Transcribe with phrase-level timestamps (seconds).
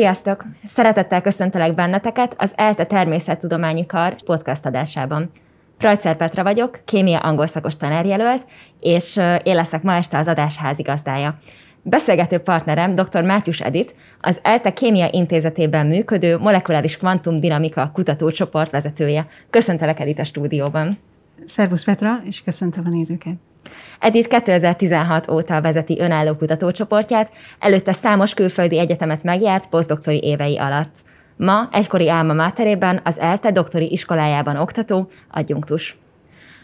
[0.00, 0.44] Sziasztok!
[0.64, 5.30] Szeretettel köszöntelek benneteket az ELTE Természettudományi Kar podcast adásában.
[5.78, 8.46] Prajcer Petra vagyok, kémia angol szakos tanárjelölt,
[8.80, 11.38] és én leszek ma este az adás házigazdája.
[11.82, 13.22] Beszélgető partnerem dr.
[13.22, 19.26] Mátyus Edit, az ELTE Kémia Intézetében működő molekuláris kvantumdinamika kutatócsoport vezetője.
[19.50, 20.98] Köszöntelek Edit a stúdióban.
[21.46, 23.49] Szervusz Petra, és köszöntöm a nézőket.
[23.98, 30.94] Edith 2016 óta vezeti önálló kutatócsoportját, előtte számos külföldi egyetemet megjárt posztdoktori évei alatt.
[31.36, 35.98] Ma egykori álma máterében az ELTE doktori iskolájában oktató, adjunktus.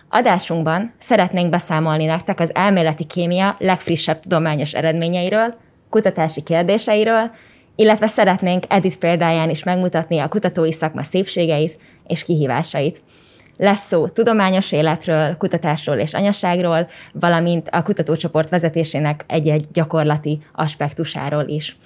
[0.09, 5.55] Adásunkban szeretnénk beszámolni nektek az elméleti kémia legfrissebb tudományos eredményeiről,
[5.91, 7.31] kutatási kérdéseiről,
[7.77, 13.01] illetve szeretnénk Edith példáján is megmutatni a kutatói szakma szépségeit és kihívásait.
[13.57, 21.77] Lesz szó tudományos életről, kutatásról és anyaságról, valamint a kutatócsoport vezetésének egy-egy gyakorlati aspektusáról is.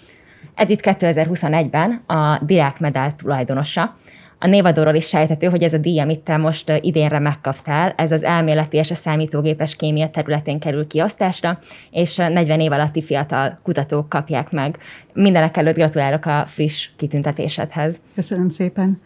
[0.54, 3.96] Edith 2021-ben a Dirák Medál tulajdonosa.
[4.42, 8.24] A névadóról is sejthető, hogy ez a díj, amit te most idénre megkaptál, ez az
[8.24, 11.58] elméleti és a számítógépes kémia területén kerül kiosztásra,
[11.90, 14.78] és 40 év alatti fiatal kutatók kapják meg.
[15.12, 18.00] Mindenek előtt gratulálok a friss kitüntetésedhez.
[18.14, 19.00] Köszönöm szépen.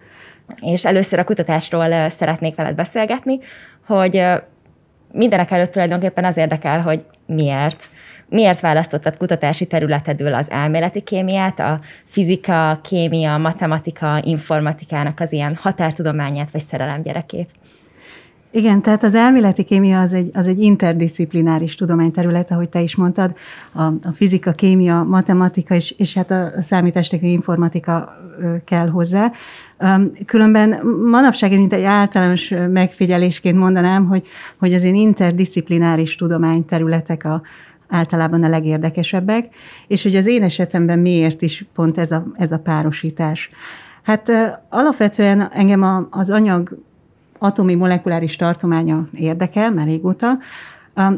[0.60, 3.38] És először a kutatásról szeretnék veled beszélgetni,
[3.86, 4.24] hogy
[5.12, 7.88] mindenek előtt tulajdonképpen az érdekel, hogy miért.
[8.28, 16.50] Miért választottad kutatási területedül az elméleti kémiát, a fizika, kémia, matematika, informatikának az ilyen határtudományát
[16.50, 17.50] vagy szerelem gyerekét?
[18.56, 23.34] Igen, tehát az elméleti kémia az egy, az egy interdisziplináris tudományterület, ahogy te is mondtad,
[23.72, 28.12] a, a fizika, kémia, matematika és, és hát a számítástechnikai informatika
[28.64, 29.32] kell hozzá.
[30.26, 34.26] Különben manapság mint egy általános megfigyelésként mondanám, hogy,
[34.58, 37.42] hogy az én interdisziplináris tudományterületek a,
[37.88, 39.48] általában a legérdekesebbek,
[39.86, 43.48] és hogy az én esetemben miért is pont ez a, ez a párosítás.
[44.02, 44.30] Hát
[44.68, 46.78] alapvetően engem az anyag
[47.38, 50.38] atomi molekuláris tartománya érdekel már régóta,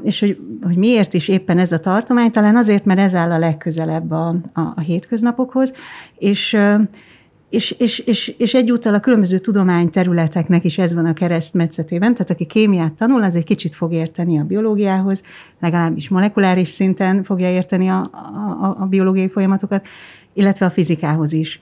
[0.03, 3.39] és hogy, hogy miért is éppen ez a tartomány, talán azért, mert ez áll a
[3.39, 5.73] legközelebb a, a, a hétköznapokhoz,
[6.19, 6.59] és
[7.49, 12.47] és, és, és, és egyúttal a különböző tudományterületeknek is ez van a keresztmetszetében, tehát aki
[12.47, 15.23] kémiát tanul, az egy kicsit fog érteni a biológiához,
[15.61, 18.11] legalábbis molekuláris szinten fogja érteni a,
[18.61, 19.87] a, a biológiai folyamatokat,
[20.33, 21.61] illetve a fizikához is.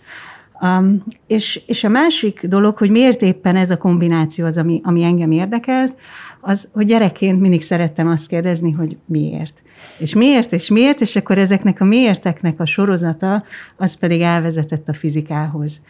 [0.65, 5.03] Um, és, és a másik dolog, hogy miért éppen ez a kombináció az, ami, ami
[5.03, 5.95] engem érdekelt,
[6.41, 9.63] az, hogy gyerekként mindig szerettem azt kérdezni, hogy miért.
[9.99, 13.45] És miért, és miért, és akkor ezeknek a miérteknek a sorozata,
[13.77, 15.83] az pedig elvezetett a fizikához.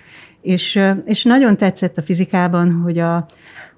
[0.43, 3.27] És, és nagyon tetszett a fizikában, hogy a,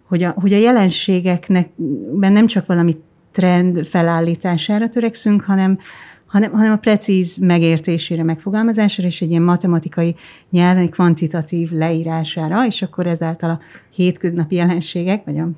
[0.08, 1.68] hogy a, hogy a jelenségeknek
[2.18, 2.96] nem csak valami
[3.32, 5.78] trend felállítására törekszünk, hanem,
[6.26, 10.14] hanem, hanem a precíz megértésére, megfogalmazására, és egy ilyen matematikai
[10.50, 13.60] nyelven kvantitatív leírására, és akkor ezáltal a
[13.90, 15.48] hétköznapi jelenségek, vagy a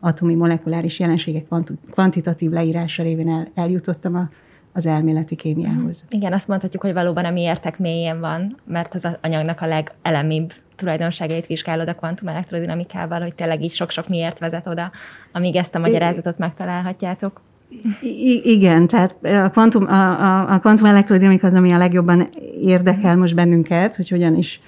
[0.00, 1.46] atomi molekuláris jelenségek
[1.90, 4.28] kvantitatív leírása révén el, eljutottam a,
[4.72, 6.04] az elméleti kémiához.
[6.06, 6.16] Mhm.
[6.16, 11.46] Igen, azt mondhatjuk, hogy valóban a miértek mélyén van, mert az anyagnak a legelemibb tulajdonságait
[11.46, 14.90] vizsgálod a kvantumelektrodinamikával, hogy tényleg így sok-sok miért vezet oda,
[15.32, 17.40] amíg ezt a magyarázatot megtalálhatjátok.
[18.00, 22.28] I- igen, tehát a kvantum, a, a, a kvantum elektrodinamika az, ami a legjobban
[22.60, 24.58] érdekel most bennünket, hogy hogyan is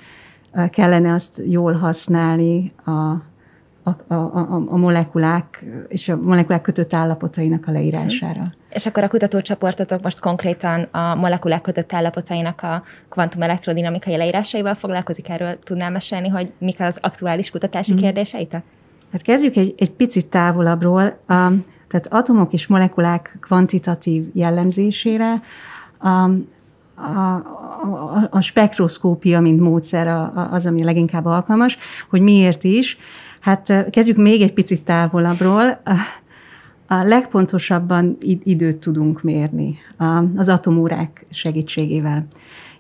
[0.71, 7.71] kellene azt jól használni a, a, a, a molekulák és a molekulák kötött állapotainak a
[7.71, 8.43] leírására.
[8.71, 15.29] És akkor a kutatócsoportotok most konkrétan a molekulák kötött állapotainak a kvantum elektrodinamikai leírásaival foglalkozik?
[15.29, 17.97] Erről tudnál mesélni, hogy mik az aktuális kutatási mm.
[17.97, 18.63] kérdéseitek?
[19.13, 21.19] Hát kezdjük egy, egy picit távolabbról.
[21.27, 21.53] A,
[21.93, 25.43] tehát atomok és molekulák kvantitatív jellemzésére
[25.99, 26.31] a, a,
[26.95, 31.79] a, a spektroszkópia, mint módszer az, ami leginkább alkalmas,
[32.11, 32.99] hogy miért is.
[33.41, 35.83] Hát kezdjük még egy picit távolabbról.
[36.87, 39.79] A legpontosabban időt tudunk mérni
[40.37, 42.27] az atomórák segítségével.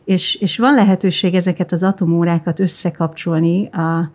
[0.04, 4.10] És, és van lehetőség ezeket az atomórákat összekapcsolni a, a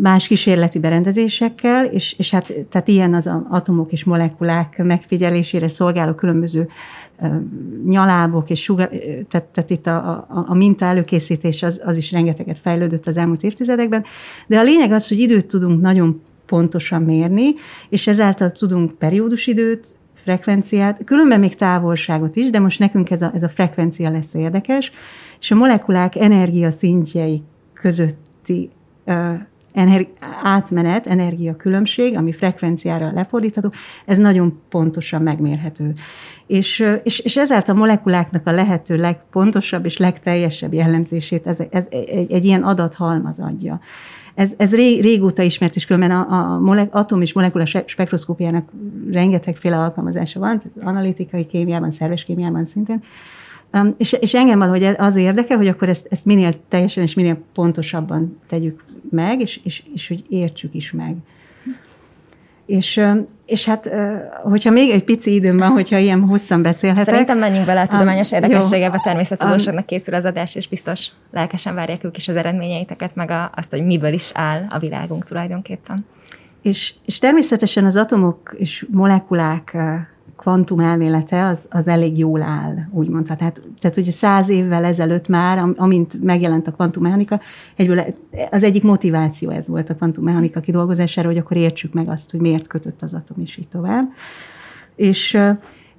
[0.00, 6.66] más kísérleti berendezésekkel, és, és hát tehát ilyen az atomok és molekulák megfigyelésére szolgáló különböző
[7.86, 8.88] nyalábok és sugar,
[9.28, 13.42] tehát, tehát itt a, a, a minta előkészítés az, az is rengeteget fejlődött az elmúlt
[13.42, 14.04] évtizedekben,
[14.46, 17.54] de a lényeg az, hogy időt tudunk nagyon pontosan mérni,
[17.88, 23.42] és ezáltal tudunk periódusidőt, frekvenciát, különben még távolságot is, de most nekünk ez a, ez
[23.42, 24.92] a frekvencia lesz érdekes,
[25.40, 27.42] és a molekulák energia szintjei
[27.72, 28.70] közötti
[29.74, 30.12] energi-
[30.42, 33.72] átmenet, energiakülönbség, ami frekvenciára lefordítható,
[34.06, 35.92] ez nagyon pontosan megmérhető.
[36.46, 42.32] És, és, és ezáltal a molekuláknak a lehető legpontosabb és legteljesebb jellemzését ez, ez egy,
[42.32, 43.80] egy ilyen adathalmaz adja.
[44.34, 48.68] Ez, ez ré, régóta ismert, és különben a, a molek, atom és molekula spektroszkópiának
[49.10, 53.02] rengetegféle alkalmazása van, tehát analitikai kémiában, szerves kémiában szintén.
[53.74, 57.38] Um, és, és engem valahogy az érdekel, hogy akkor ezt, ezt minél teljesen és minél
[57.54, 61.16] pontosabban tegyük meg, és, és, és hogy értsük is meg.
[62.66, 63.00] És,
[63.46, 63.90] és hát,
[64.42, 67.04] hogyha még egy pici időm van, hogyha ilyen hosszan beszélhetek.
[67.04, 72.04] Szerintem menjünk bele a tudományos um, érdekességebe, természetudósoknak készül az adás, és biztos lelkesen várják
[72.04, 76.06] ők is az eredményeiteket, meg a, azt, hogy miből is áll a világunk tulajdonképpen.
[76.62, 79.76] És, és természetesen az atomok és molekulák
[80.36, 83.24] kvantum elmélete az, az elég jól áll, úgymond.
[83.26, 87.40] Tehát, tehát ugye száz évvel ezelőtt már, amint megjelent a kvantummechanika,
[87.76, 88.04] egyből
[88.50, 92.66] az egyik motiváció ez volt a kvantummechanika kidolgozására, hogy akkor értsük meg azt, hogy miért
[92.66, 94.08] kötött az atom, és így tovább.
[94.96, 95.38] És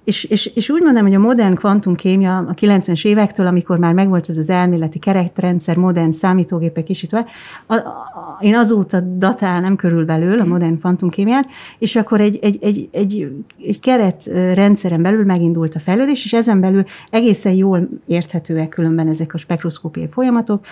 [0.06, 4.30] és, és, és úgy mondom, hogy a modern kvantumkémia a 90-es évektől, amikor már megvolt
[4.30, 11.48] ez az elméleti keretrendszer, modern számítógépek a, a, én azóta datálnám körülbelül a modern kvantumkémiát,
[11.80, 13.32] és akkor egy, egy, egy, egy,
[13.64, 19.38] egy keretrendszeren belül megindult a fejlődés, és ezen belül egészen jól érthetőek különben ezek a
[19.38, 20.66] spektroszkópiai folyamatok,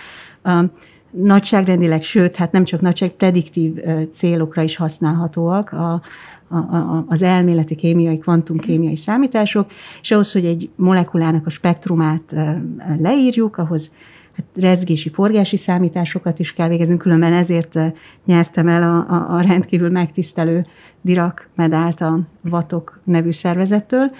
[1.10, 3.72] nagyságrendileg, sőt, hát nem csak nagyság, prediktív
[4.12, 5.72] célokra is használhatóak.
[5.72, 6.02] A,
[6.54, 9.70] a, az elméleti kémiai, kvantumkémiai számítások,
[10.00, 12.34] és ahhoz, hogy egy molekulának a spektrumát
[12.98, 13.92] leírjuk, ahhoz
[14.36, 17.78] hát rezgési, forgási számításokat is kell végezni, különben ezért
[18.24, 20.64] nyertem el a, a, a rendkívül megtisztelő
[21.00, 24.10] Dirac medált a Vatok nevű szervezettől,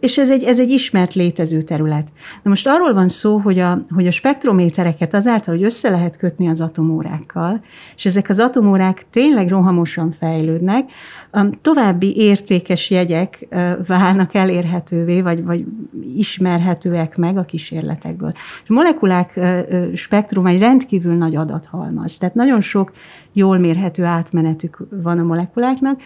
[0.00, 2.06] és ez egy, ez egy ismert létező terület.
[2.42, 6.48] Na most arról van szó, hogy a, hogy a spektrométereket azáltal, hogy össze lehet kötni
[6.48, 7.62] az atomórákkal,
[7.96, 10.90] és ezek az atomórák tényleg rohamosan fejlődnek,
[11.60, 13.46] további értékes jegyek
[13.86, 15.64] válnak elérhetővé, vagy, vagy
[16.16, 18.32] ismerhetőek meg a kísérletekből.
[18.68, 19.40] A molekulák
[19.94, 22.92] spektrum egy rendkívül nagy adathalmaz, tehát nagyon sok
[23.32, 26.00] jól mérhető átmenetük van a molekuláknak,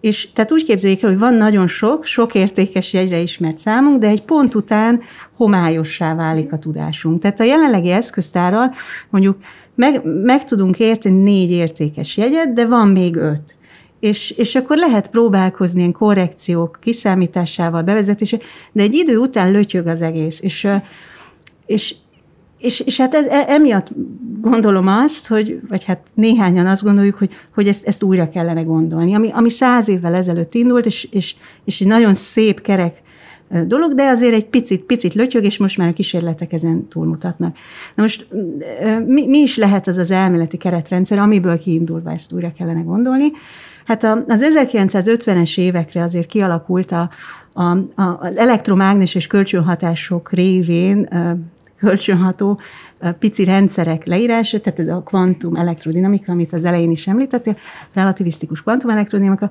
[0.00, 4.06] és tehát úgy képzeljék el, hogy van nagyon sok, sok értékes jegyre ismert számunk, de
[4.06, 5.00] egy pont után
[5.36, 7.18] homályossá válik a tudásunk.
[7.20, 8.74] Tehát a jelenlegi eszköztárral
[9.10, 9.36] mondjuk
[9.74, 13.56] meg, meg tudunk érteni négy értékes jegyet, de van még öt.
[14.00, 18.38] És, és akkor lehet próbálkozni ilyen korrekciók kiszámításával, bevezetése,
[18.72, 20.40] de egy idő után lötyög az egész.
[20.40, 20.68] És,
[21.66, 21.94] és,
[22.58, 23.88] és, és hát ez, e, emiatt
[24.40, 29.14] gondolom azt, hogy, vagy hát néhányan azt gondoljuk, hogy, hogy ezt, ezt újra kellene gondolni.
[29.14, 31.34] Ami, ami száz évvel ezelőtt indult, és, és,
[31.64, 33.02] és egy nagyon szép kerek
[33.66, 37.56] dolog, de azért egy picit, picit lötyög, és most már a kísérletek ezen túlmutatnak.
[37.94, 38.28] Na most
[39.06, 43.30] mi, mi is lehet az az elméleti keretrendszer, amiből kiindulva ezt újra kellene gondolni?
[43.84, 47.10] Hát az 1950-es évekre azért kialakult a,
[47.52, 47.62] a,
[47.94, 51.08] a, az elektromágneses kölcsönhatások révén
[51.78, 52.60] kölcsönható
[53.18, 57.56] pici rendszerek leírása, tehát ez a kvantum elektrodinamika, amit az elején is említettél,
[57.92, 59.50] relativisztikus kvantum elektrodinamika,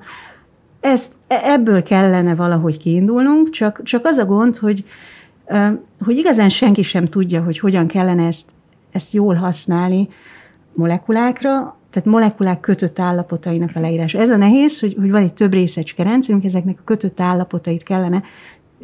[0.80, 4.84] ezt, e, ebből kellene valahogy kiindulnunk, csak, csak az a gond, hogy,
[6.00, 8.50] hogy igazán senki sem tudja, hogy hogyan kellene ezt,
[8.92, 10.08] ezt jól használni
[10.72, 14.18] molekulákra, tehát molekulák kötött állapotainak a leírása.
[14.18, 18.22] Ez a nehéz, hogy, hogy van egy több részecske rendszerünk, ezeknek a kötött állapotait kellene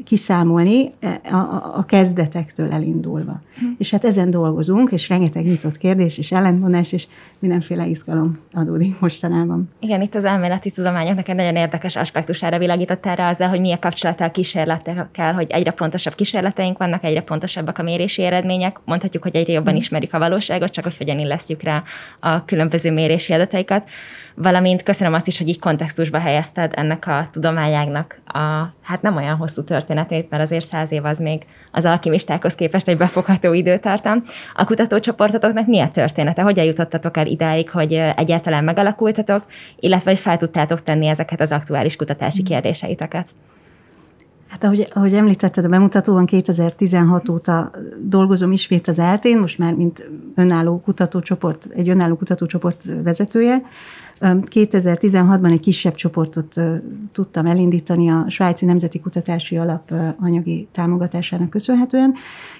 [0.04, 1.36] kiszámolni e, a,
[1.76, 3.40] a, kezdetektől elindulva.
[3.58, 3.66] Hm.
[3.78, 7.06] És hát ezen dolgozunk, és rengeteg nyitott kérdés, és ellentmondás, és
[7.38, 9.70] mindenféle izgalom adódik mostanában.
[9.80, 14.24] Igen, itt az elméleti tudományoknak egy nagyon érdekes aspektusára világított erre azzal, hogy milyen kapcsolata
[14.24, 18.80] a kísérletekkel, hogy egyre pontosabb kísérleteink vannak, egyre pontosabbak a mérési eredmények.
[18.84, 19.78] Mondhatjuk, hogy egyre jobban hm.
[19.78, 21.82] ismerjük a valóságot, csak hogy hogyan illesztjük rá
[22.20, 23.90] a különböző mérési adataikat
[24.34, 28.38] valamint köszönöm azt is, hogy így kontextusba helyezted ennek a tudományágnak a,
[28.82, 32.96] hát nem olyan hosszú történetét, mert azért száz év az még az alkimistákhoz képest egy
[32.96, 34.22] befogható időtartam.
[34.54, 36.42] A kutatócsoportotoknak milyen története?
[36.42, 39.44] Hogyan jutottatok el idáig, hogy egyáltalán megalakultatok,
[39.80, 42.44] illetve hogy fel tudtátok tenni ezeket az aktuális kutatási mm.
[42.44, 43.28] kérdéseiteket?
[44.54, 50.08] Hát ahogy, ahogy említetted a bemutatóban, 2016 óta dolgozom ismét az eltén, most már mint
[50.34, 53.62] önálló kutatócsoport, egy önálló kutatócsoport vezetője.
[54.20, 56.60] 2016-ban egy kisebb csoportot
[57.12, 62.14] tudtam elindítani a Svájci Nemzeti Kutatási Alap anyagi támogatásának köszönhetően,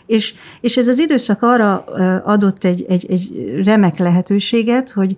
[0.06, 1.84] és, és ez az időszak arra
[2.25, 5.16] adott egy, egy, egy remek lehetőséget, hogy,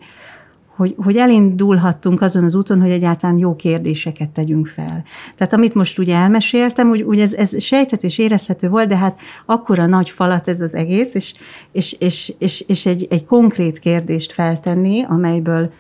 [0.77, 5.05] hogy, hogy elindulhattunk azon az úton, hogy egyáltalán jó kérdéseket tegyünk fel.
[5.37, 9.21] Tehát amit most ugye elmeséltem, úgy, úgy ez, ez sejthető és érezhető volt, de hát
[9.47, 11.35] akkora nagy falat ez az egész, és,
[11.73, 15.73] és, és, és, és egy, egy konkrét kérdést feltenni, amelyből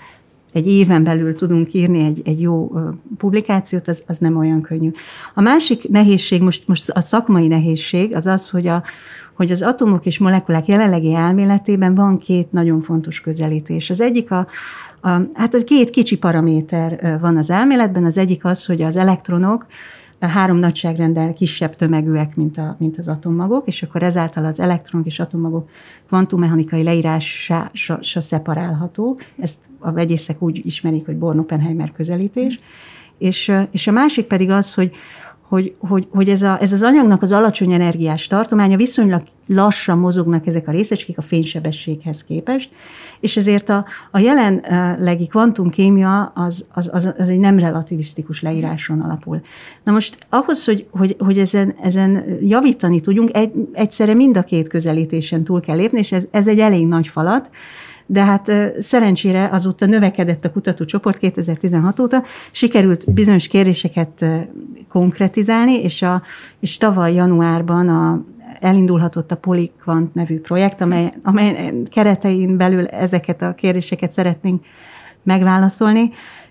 [0.56, 2.72] egy éven belül tudunk írni egy, egy jó
[3.18, 4.90] publikációt, az, az nem olyan könnyű.
[5.34, 8.82] A másik nehézség, most, most a szakmai nehézség, az az, hogy, a,
[9.34, 13.90] hogy az atomok és molekulák jelenlegi elméletében van két nagyon fontos közelítés.
[13.90, 14.46] Az egyik a,
[15.00, 19.66] a hát a két kicsi paraméter van az elméletben, az egyik az, hogy az elektronok
[20.20, 25.20] három nagyságrendel kisebb tömegűek, mint, a, mint az atommagok, és akkor ezáltal az elektronok és
[25.20, 25.68] atommagok
[26.06, 27.70] kvantummechanikai leírása
[28.00, 29.18] szeparálható.
[29.38, 32.58] Ezt a vegyészek úgy ismerik, hogy Born-Oppenheimer közelítés.
[33.18, 34.90] És, és a másik pedig az, hogy
[35.48, 40.46] hogy, hogy, hogy ez, a, ez az anyagnak az alacsony energiás tartománya viszonylag lassan mozognak
[40.46, 42.70] ezek a részecskék a fénysebességhez képest,
[43.20, 49.40] és ezért a, a jelenlegi kvantumkémia az, az, az, az egy nem relativisztikus leíráson alapul.
[49.84, 54.68] Na most ahhoz, hogy, hogy, hogy ezen, ezen javítani tudjunk, egy, egyszerre mind a két
[54.68, 57.50] közelítésen túl kell lépni, és ez, ez egy elég nagy falat,
[58.06, 64.25] de hát szerencsére azóta növekedett a kutatócsoport 2016 óta, sikerült bizonyos kérdéseket
[64.88, 66.22] konkretizálni, és, a,
[66.60, 68.25] és tavaly januárban a,
[68.60, 74.64] elindulhatott a Polyquant nevű projekt, amely, amely keretein belül ezeket a kérdéseket szeretnénk
[75.22, 76.10] megválaszolni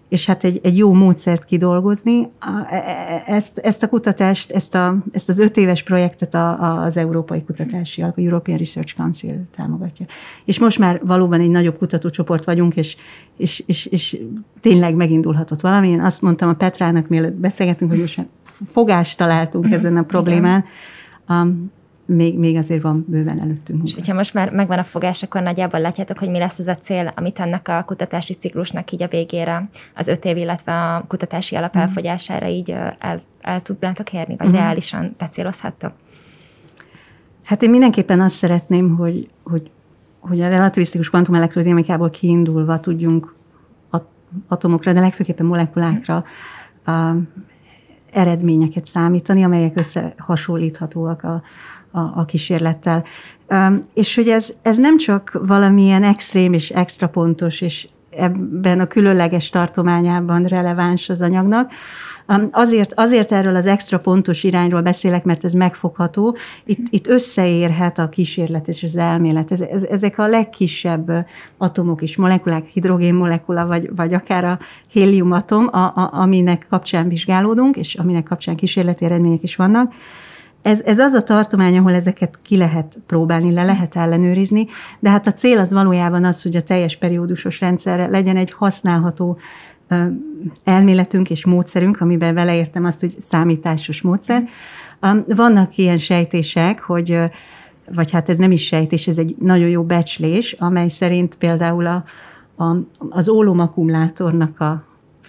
[0.10, 2.30] és hát egy, egy jó módszert kidolgozni.
[2.70, 6.84] E, e, ezt, ezt a kutatást, ezt, a, ezt az öt éves projektet a, a,
[6.84, 10.06] az Európai Kutatási Alap, a European Research Council támogatja.
[10.46, 12.98] És most már valóban egy nagyobb kutatócsoport vagyunk, és,
[13.38, 14.22] és, és, és
[14.60, 15.90] tényleg megindulhatott valami.
[15.90, 18.28] Én azt mondtam a Petrának, mielőtt beszélgetünk, hogy most
[18.66, 20.66] fogást találtunk ezen a problémán.
[21.30, 21.72] Um,
[22.06, 23.84] még, még azért van bőven előttünk.
[23.84, 26.76] És hogyha most már megvan a fogás, akkor nagyjából látjátok, hogy mi lesz az a
[26.76, 31.56] cél, amit ennek a kutatási ciklusnak így a végére, az öt év, illetve a kutatási
[31.56, 31.82] alap mhm.
[31.82, 34.62] elfogyására így el, el tudnátok érni, vagy uh-huh.
[34.62, 35.94] reálisan becélozhattok?
[37.44, 39.72] Hát én mindenképpen azt szeretném, hogy, hogy,
[40.20, 43.36] hogy a relativisztikus kvantumelektrodinamikából kiindulva tudjunk
[44.48, 46.24] atomokra, de legfőképpen molekulákra
[46.88, 47.18] uh,
[48.12, 51.42] eredményeket számítani, amelyek összehasonlíthatóak a,
[51.96, 53.04] a, a kísérlettel.
[53.94, 59.50] És hogy ez, ez nem csak valamilyen extrém és extra pontos, és ebben a különleges
[59.50, 61.72] tartományában releváns az anyagnak,
[62.52, 66.38] Azért, azért erről az extra pontos irányról beszélek, mert ez megfogható.
[66.66, 69.52] Itt, itt összeérhet a kísérlet és az elmélet.
[69.52, 75.78] Ez, ez, ezek a legkisebb atomok és molekulák, hidrogénmolekula, vagy, vagy akár a héliumatom, a,
[75.78, 79.94] a, aminek kapcsán vizsgálódunk, és aminek kapcsán kísérleti eredmények is vannak
[80.66, 84.68] ez, ez az a tartomány, ahol ezeket ki lehet próbálni, le lehet ellenőrizni,
[85.00, 89.38] de hát a cél az valójában az, hogy a teljes periódusos rendszerre legyen egy használható
[90.64, 94.44] elméletünk és módszerünk, amiben vele értem azt, hogy számításos módszer.
[95.28, 97.20] Vannak ilyen sejtések, hogy
[97.94, 102.04] vagy hát ez nem is sejtés, ez egy nagyon jó becslés, amely szerint például a,
[102.64, 102.76] a,
[103.10, 104.84] az ólomakkumulátornak a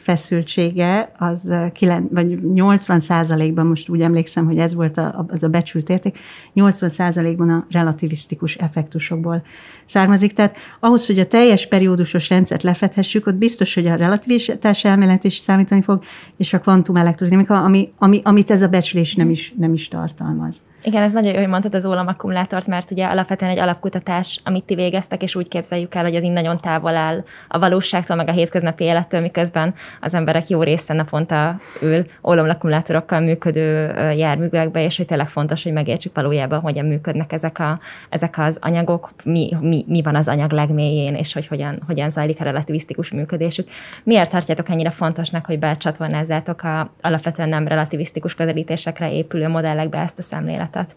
[0.06, 5.48] feszültsége az 9, vagy 80 százalékban, most úgy emlékszem, hogy ez volt a, az a
[5.48, 6.18] becsült érték,
[6.52, 9.42] 80 százalékban a relativisztikus effektusokból
[9.86, 10.32] származik.
[10.32, 15.36] Tehát ahhoz, hogy a teljes periódusos rendszert lefedhessük, ott biztos, hogy a relativitás elmélet is
[15.36, 16.04] számítani fog,
[16.36, 20.62] és a kvantum elektrodinamika, ami, ami, amit ez a becslés nem is, nem is tartalmaz.
[20.86, 24.74] Igen, ez nagyon jó, hogy mondtad az ólamakumulátort, mert ugye alapvetően egy alapkutatás, amit ti
[24.74, 28.32] végeztek, és úgy képzeljük el, hogy ez így nagyon távol áll a valóságtól, meg a
[28.32, 35.28] hétköznapi élettől, miközben az emberek jó része naponta ül ólamakumulátorokkal működő járművekbe, és hogy tényleg
[35.28, 37.78] fontos, hogy megértsük valójában, hogyan működnek ezek, a,
[38.08, 42.40] ezek az anyagok, mi, mi, mi van az anyag legmélyén, és hogy hogyan, hogyan zajlik
[42.40, 43.68] a relativisztikus működésük.
[44.02, 50.22] Miért tartjátok ennyire fontosnak, hogy becsatornázzátok a alapvetően nem relativisztikus közelítésekre épülő modellekbe ezt a
[50.22, 50.96] szemléletet?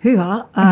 [0.00, 0.64] Hűha, uh,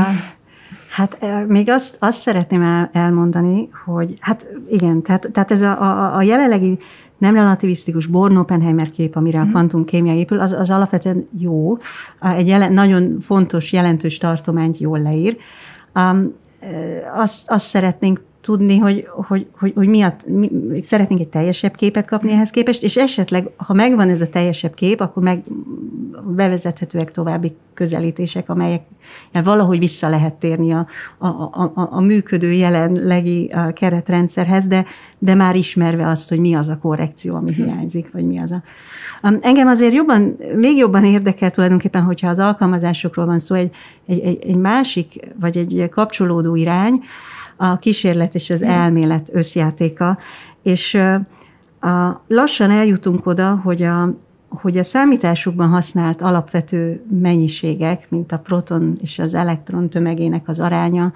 [0.91, 6.17] hát még azt, azt szeretném el, elmondani, hogy hát igen, tehát, tehát ez a, a,
[6.17, 6.79] a jelenlegi
[7.19, 9.51] nem relativisztikus Born-Oppenheimer kép, amire a mhm.
[9.51, 11.79] kvantumkémia épül, az, az alapvetően jó,
[12.21, 15.37] egy jelen, nagyon fontos, jelentős tartományt jól leír.
[15.95, 16.35] Um,
[17.15, 20.51] azt, azt szeretnénk tudni, hogy, hogy, hogy, hogy miatt mi,
[20.83, 25.01] szeretnénk egy teljesebb képet kapni ehhez képest, és esetleg, ha megvan ez a teljesebb kép,
[25.01, 25.43] akkor meg
[26.27, 28.83] bevezethetőek további közelítések, amelyek
[29.33, 30.87] valahogy vissza lehet térni a,
[31.19, 34.85] a, a, a működő jelenlegi keretrendszerhez, de,
[35.19, 38.63] de már ismerve azt, hogy mi az a korrekció, ami hiányzik, vagy mi az a...
[39.41, 43.71] Engem azért jobban, még jobban érdekel tulajdonképpen, hogyha az alkalmazásokról van szó, egy,
[44.07, 47.01] egy, egy, egy másik, vagy egy kapcsolódó irány,
[47.61, 50.19] a kísérlet és az elmélet összjátéka,
[50.63, 50.95] és
[51.81, 54.15] a, lassan eljutunk oda, hogy a,
[54.49, 61.13] hogy a számításukban használt alapvető mennyiségek, mint a proton és az elektron tömegének az aránya,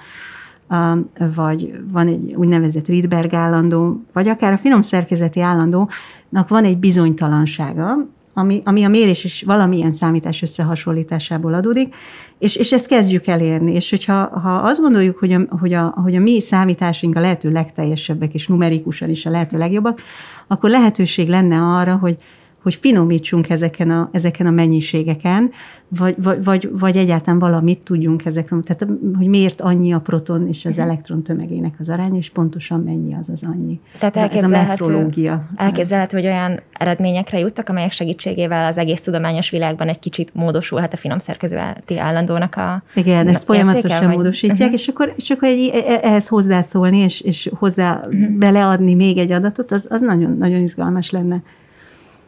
[1.35, 7.97] vagy van egy úgynevezett Rydberg állandó, vagy akár a finom szerkezeti állandónak van egy bizonytalansága,
[8.35, 11.95] ami, ami a mérés is valamilyen számítás összehasonlításából adódik,
[12.39, 13.75] és, és ezt kezdjük elérni.
[13.75, 17.51] És hogyha ha azt gondoljuk, hogy a, hogy, a, hogy a mi számításaink a lehető
[17.51, 20.01] legteljesebbek, és numerikusan is a lehető legjobbak,
[20.47, 22.17] akkor lehetőség lenne arra, hogy,
[22.63, 25.51] hogy finomítsunk ezeken a, ezeken a mennyiségeken,
[25.99, 30.65] vagy, vagy, vagy, vagy egyáltalán valamit tudjunk ezekről, tehát hogy miért annyi a proton és
[30.65, 30.81] az mhm.
[30.81, 33.81] elektron tömegének az aránya, és pontosan mennyi az az annyi.
[33.99, 35.49] Tehát ez, ez a metrológia.
[35.57, 40.97] Elképzelhető, hogy olyan eredményekre juttak, amelyek segítségével az egész tudományos világban egy kicsit módosulhat a
[40.97, 44.17] finom szerkezeti állandónak a Igen, ezt folyamatosan vagy?
[44.17, 44.73] módosítják, uh-huh.
[44.73, 48.31] és akkor, és akkor egy, e- e- ehhez hozzászólni, és, és hozzá uh-huh.
[48.39, 51.43] beleadni még egy adatot, az, az nagyon, nagyon izgalmas lenne.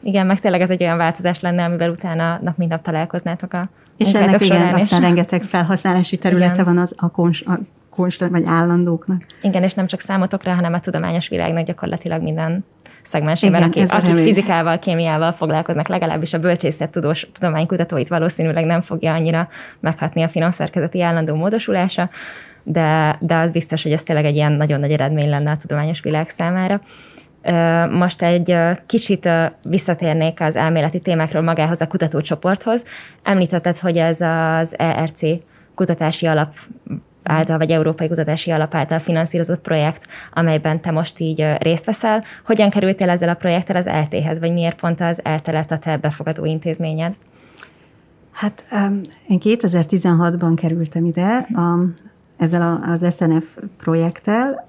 [0.05, 3.69] Igen, meg tényleg ez egy olyan változás lenne, amivel utána nap mint nap találkoznátok a
[3.97, 5.07] És ennek igen, során, aztán és...
[5.07, 6.65] rengeteg felhasználási területe igen.
[6.65, 7.59] van az a, kons, a
[7.91, 9.27] konstant vagy állandóknak.
[9.43, 12.65] Igen, és nem csak számotokra, hanem a tudományos világnak gyakorlatilag minden
[13.03, 19.49] szegmensében, akik, akik fizikával, kémiával foglalkoznak, legalábbis a bölcsészet tudós tudománykutatóit valószínűleg nem fogja annyira
[19.81, 22.11] meghatni a finom szerkezeti állandó módosulása,
[22.63, 26.01] de, de az biztos, hogy ez tényleg egy ilyen nagyon nagy eredmény lenne a tudományos
[26.01, 26.81] világ számára.
[27.91, 29.29] Most egy kicsit
[29.63, 32.85] visszatérnék az elméleti témákról magához a kutatócsoporthoz.
[33.23, 35.21] Említetted, hogy ez az ERC
[35.75, 36.55] kutatási alap
[37.23, 42.25] által, vagy Európai Kutatási Alap által finanszírozott projekt, amelyben te most így részt veszel.
[42.45, 45.97] Hogyan kerültél ezzel a projekttel az ELT-hez, vagy miért pont az ELTE lett a te
[45.97, 47.17] befogadó intézményed?
[48.33, 48.65] Hát
[49.29, 51.47] én 2016-ban kerültem ide
[52.37, 54.67] ezzel az SNF projekttel.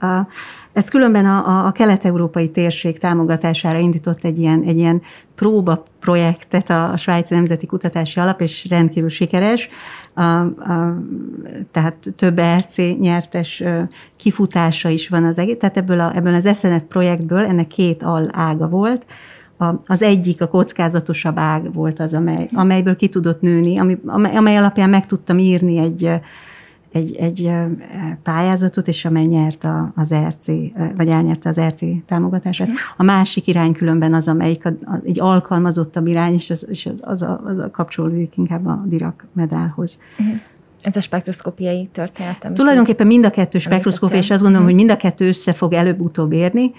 [0.73, 5.01] Ez különben a, a kelet-európai térség támogatására indított egy ilyen, egy ilyen
[5.35, 9.69] próba projektet a, a Svájci Nemzeti Kutatási Alap, és rendkívül sikeres.
[10.13, 10.97] A, a,
[11.71, 13.63] tehát több ERC nyertes
[14.15, 15.57] kifutása is van az egész.
[15.59, 19.05] Tehát ebből, a, ebből az SNF projektből ennek két al ága volt.
[19.57, 24.35] A, az egyik, a kockázatosabb ág volt az, amely, amelyből ki tudott nőni, ami, amely,
[24.35, 26.21] amely alapján meg tudtam írni egy
[26.95, 27.51] egy, egy
[28.23, 30.45] pályázatot, és amely nyert az RC,
[30.95, 32.69] vagy elnyerte az RC támogatását.
[32.97, 37.01] A másik irány különben az, amelyik a, a, egy alkalmazottabb irány, és az, és az,
[37.03, 39.99] az, a, az a kapcsolódik inkább a Dirac medálhoz.
[40.19, 40.35] Uh-huh.
[40.85, 42.51] Ez a spektroszkópiai történet.
[42.53, 44.65] Tulajdonképpen mind a kettő spektroszkópia, és azt gondolom, uh-huh.
[44.65, 46.71] hogy mind a kettő össze fog előbb-utóbb érni.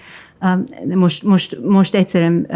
[0.94, 2.46] Most, most, most egyszerűen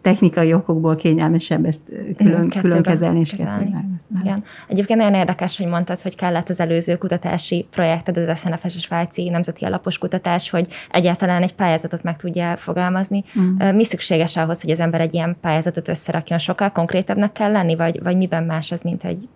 [0.00, 1.80] technikai okokból kényelmesebb ezt
[2.16, 3.74] külön, külön kezelni és kezelni.
[4.20, 4.44] Igen.
[4.68, 9.28] Egyébként nagyon érdekes, hogy mondtad, hogy kellett az előző kutatási projekted, az SNFS és Svájci
[9.28, 13.24] Nemzeti Alapos Kutatás, hogy egyáltalán egy pályázatot meg tudja fogalmazni.
[13.40, 13.74] Mm.
[13.74, 16.38] Mi szükséges ahhoz, hogy az ember egy ilyen pályázatot összerakjon?
[16.38, 19.28] Sokkal konkrétabbnak kell lenni, vagy, vagy miben más az, mint egy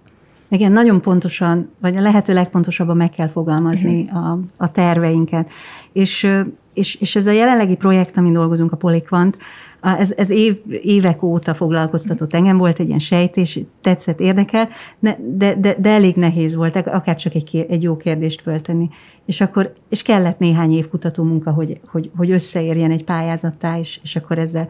[0.55, 4.17] igen, nagyon pontosan, vagy a lehető legpontosabban meg kell fogalmazni mhm.
[4.17, 5.49] a, a terveinket.
[5.93, 6.31] És,
[6.75, 9.37] és, és ez a jelenlegi projekt, amin dolgozunk, a Polikvant,
[9.85, 15.55] ez, ez év, évek óta foglalkoztatott engem, volt egy ilyen sejtés, tetszett, érdekel, de, de,
[15.55, 18.89] de, de elég nehéz volt, akár csak egy, egy jó kérdést föltenni.
[19.27, 24.01] És akkor, és kellett néhány év kutató munka, hogy, hogy, hogy összeérjen egy pályázattá, és,
[24.03, 24.69] és akkor ezzel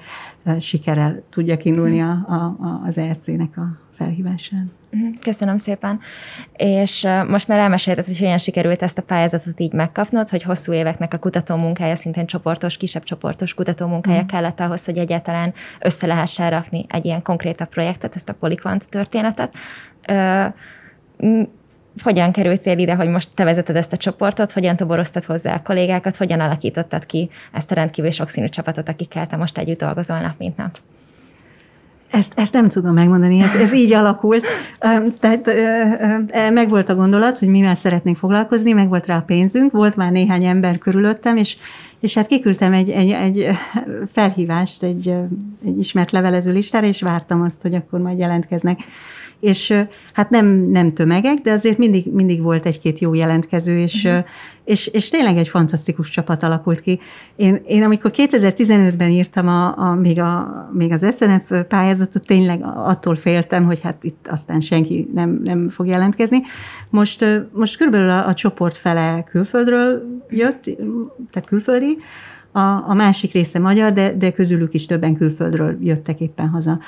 [0.58, 4.70] sikerrel tudjak indulni a, a, a, az ERC-nek a felhívásán.
[4.94, 6.00] Mhm, köszönöm szépen.
[6.56, 11.14] És most már elmesélted, hogy hogyan sikerült ezt a pályázatot így megkapnod, hogy hosszú éveknek
[11.14, 14.26] a kutatómunkája, szintén csoportos, kisebb csoportos kutatómunkája mm.
[14.26, 19.54] kellett ahhoz, hogy egyáltalán össze lehessen rakni egy ilyen konkrétabb projektet, ezt a Polikvant történetet.
[22.02, 26.16] Hogyan kerültél ide, hogy most te vezeted ezt a csoportot, hogyan toboroztad hozzá a kollégákat,
[26.16, 30.56] hogyan alakítottad ki ezt a rendkívül sokszínű csapatot, akikkel te most együtt dolgozol nap, mint
[30.56, 30.78] nap?
[32.14, 34.46] Ezt, ezt nem tudom megmondani, ez, ez így alakult.
[35.20, 35.50] Tehát
[36.52, 40.12] meg volt a gondolat, hogy mivel szeretnénk foglalkozni, meg volt rá a pénzünk, volt már
[40.12, 41.56] néhány ember körülöttem, és,
[42.00, 43.48] és hát kiküldtem egy, egy, egy
[44.12, 45.14] felhívást egy,
[45.66, 48.78] egy ismert levelező listára, és vártam azt, hogy akkor majd jelentkeznek
[49.44, 49.74] és
[50.12, 54.24] hát nem, nem tömegek, de azért mindig, mindig volt egy-két jó jelentkező, és, uh-huh.
[54.64, 57.00] és, és tényleg egy fantasztikus csapat alakult ki.
[57.36, 63.16] Én, én amikor 2015-ben írtam a, a, még, a, még az SNF pályázatot, tényleg attól
[63.16, 66.40] féltem, hogy hát itt aztán senki nem, nem fog jelentkezni.
[66.90, 70.62] Most, most körülbelül a, a csoport fele külföldről jött,
[71.30, 71.96] tehát külföldi,
[72.52, 76.78] a, a másik része magyar, de, de közülük is többen külföldről jöttek éppen haza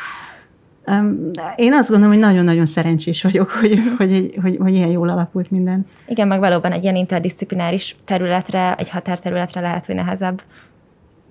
[1.57, 5.87] Én azt gondolom, hogy nagyon-nagyon szerencsés vagyok, hogy, hogy, hogy, hogy ilyen jól alakult minden.
[6.07, 10.43] Igen, meg valóban egy ilyen interdisziplináris területre, egy határterületre lehet, hogy nehezebb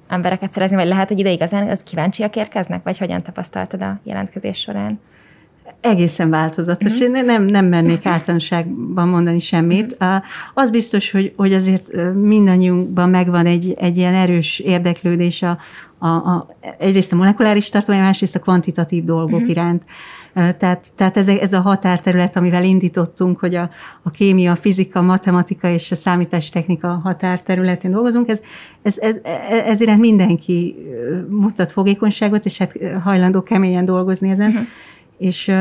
[0.07, 4.59] embereket szerezni, vagy lehet, hogy ide igazán az kíváncsiak érkeznek, vagy hogyan tapasztaltad a jelentkezés
[4.59, 4.99] során?
[5.81, 7.01] Egészen változatos.
[7.01, 7.15] Mm.
[7.15, 9.97] Én nem, nem mennék általánosságban mondani semmit.
[10.03, 10.15] Mm.
[10.53, 15.57] Az biztos, hogy, hogy azért mindannyiunkban megvan egy, egy ilyen erős érdeklődés a,
[15.97, 19.47] a, a, egyrészt a molekuláris tartomány, másrészt a kvantitatív dolgok mm.
[19.47, 19.83] iránt.
[20.33, 23.69] Tehát, tehát ez, ez a határterület, amivel indítottunk, hogy a,
[24.03, 28.41] a kémia, a fizika, a matematika és a számítástechnika határterületén dolgozunk, ez,
[28.81, 29.15] ez, ez,
[29.49, 30.75] ez iránt mindenki
[31.29, 34.49] mutat fogékonyságot, és hát hajlandó keményen dolgozni ezen.
[34.49, 34.65] Uh-huh.
[35.17, 35.51] És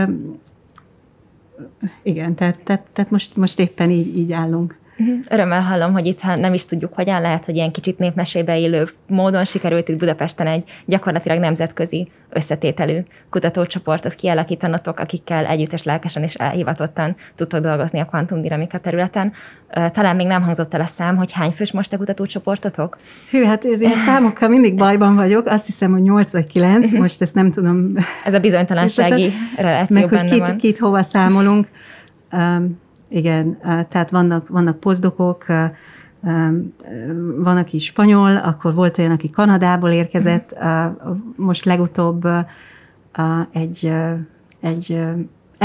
[2.02, 4.78] igen, tehát, tehát, tehát most, most éppen így, így állunk.
[4.96, 5.10] Mhm.
[5.28, 9.44] Örömmel hallom, hogy itt nem is tudjuk hogyan lehet, hogy ilyen kicsit népmesébe élő módon
[9.44, 12.98] sikerült itt Budapesten egy gyakorlatilag nemzetközi összetételű
[13.30, 19.32] kutatócsoportot kialakítanatok, akikkel együtt és lelkesen és elhivatottan tudtok dolgozni a kvantumdinamika területen.
[19.92, 22.98] Talán még nem hangzott el a szám, hogy hány fős most a kutatócsoportotok?
[23.30, 25.46] Hű, hát ez ilyen számokkal mindig bajban vagyok.
[25.46, 27.00] Azt hiszem, hogy 8 vagy 9, mhm.
[27.00, 27.92] most ezt nem tudom.
[28.24, 30.56] Ez a bizonytalansági reláció meg, hogy kit, van.
[30.56, 31.68] kit hova számolunk.
[32.32, 32.82] Um,
[33.14, 35.46] igen, tehát vannak, vannak pozdokok,
[37.36, 40.58] van, aki spanyol, akkor volt olyan, aki Kanadából érkezett,
[41.36, 42.28] most legutóbb
[43.52, 43.92] egy,
[44.60, 45.00] egy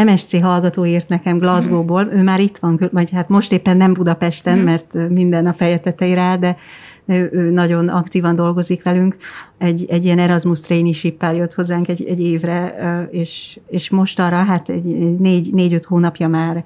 [0.05, 4.57] MSC hallgató írt nekem Glasgow-ból, ő már itt van, vagy hát most éppen nem Budapesten,
[4.57, 4.65] mhm.
[4.65, 6.57] mert minden a feje tetejére áll, de
[7.05, 9.17] ő, ő nagyon aktívan dolgozik velünk.
[9.57, 12.73] Egy, egy ilyen Erasmus traineeship jött hozzánk egy, egy évre,
[13.11, 14.85] és, és most arra hát egy
[15.19, 16.65] négy, négy-öt hónapja már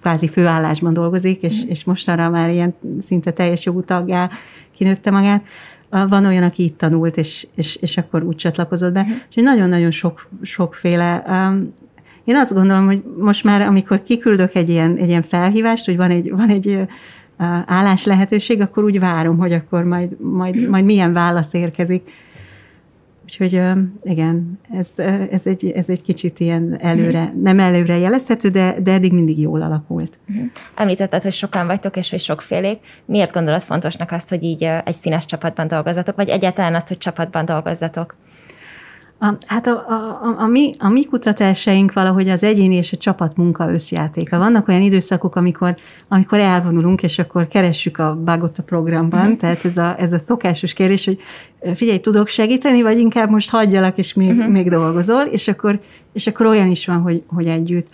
[0.00, 4.30] kvázi főállásban dolgozik, és, és mostanra már ilyen szinte teljes jogú taggá
[4.76, 5.42] kinőtte magát.
[5.90, 9.06] Van olyan, aki itt tanult, és, és, és akkor úgy csatlakozott be.
[9.28, 11.24] És nagyon-nagyon sok, sokféle
[12.26, 16.10] én azt gondolom, hogy most már, amikor kiküldök egy ilyen, egy ilyen felhívást, hogy van
[16.10, 16.80] egy, van egy
[17.66, 22.02] állás lehetőség, akkor úgy várom, hogy akkor majd, majd, majd milyen válasz érkezik.
[23.26, 23.60] Úgyhogy
[24.02, 24.88] igen, ez,
[25.30, 29.62] ez, egy, ez egy kicsit ilyen előre, nem előre jelezhető, de, de eddig mindig jól
[29.62, 30.18] alakult.
[30.26, 30.44] Mhm.
[30.74, 32.78] Említetted, hogy sokan vagytok, és hogy sokfélék.
[33.04, 37.44] Miért gondolod fontosnak azt, hogy így egy színes csapatban dolgozatok, vagy egyáltalán azt, hogy csapatban
[37.44, 38.16] dolgozzatok?
[39.18, 43.36] A, hát a, a, a, mi, a mi kutatásaink valahogy az egyéni és a csapat
[43.36, 44.38] munka összjátéka.
[44.38, 45.76] Vannak olyan időszakok, amikor,
[46.08, 49.36] amikor elvonulunk, és akkor keressük a bugot a programban, uh-huh.
[49.36, 51.18] tehát ez a, ez a szokásos kérdés, hogy
[51.74, 54.52] figyelj, tudok segíteni, vagy inkább most hagyjalak, és még, uh-huh.
[54.52, 55.80] még dolgozol, és akkor,
[56.12, 57.88] és akkor olyan is van, hogy, hogy együtt.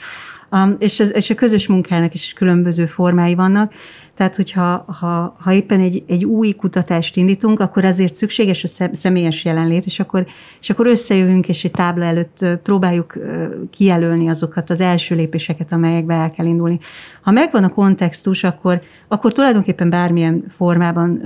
[0.51, 3.73] Um, és, ez, és a közös munkának is különböző formái vannak.
[4.17, 9.45] Tehát, hogyha ha, ha éppen egy, egy új kutatást indítunk, akkor azért szükséges a személyes
[9.45, 10.27] jelenlét, és akkor,
[10.61, 13.19] és akkor összejövünk, és egy tábla előtt próbáljuk
[13.71, 16.79] kijelölni azokat az első lépéseket, amelyekbe el kell indulni.
[17.23, 21.21] Ha megvan a kontextus, akkor, akkor tulajdonképpen bármilyen formában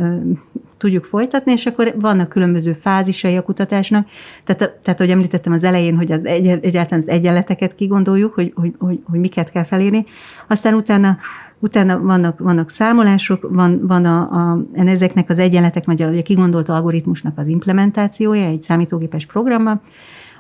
[0.77, 4.09] tudjuk folytatni, és akkor vannak különböző fázisai a kutatásnak.
[4.45, 8.75] Tehát, tehát ahogy említettem az elején, hogy az egy, egyáltalán az egyenleteket kigondoljuk, hogy, hogy,
[8.79, 10.05] hogy, hogy miket kell felírni.
[10.49, 11.19] Aztán utána
[11.59, 17.39] utána vannak, vannak számolások, van, van a, a, ezeknek az egyenletek, vagy a, kigondolt algoritmusnak
[17.39, 19.81] az implementációja egy számítógépes programban,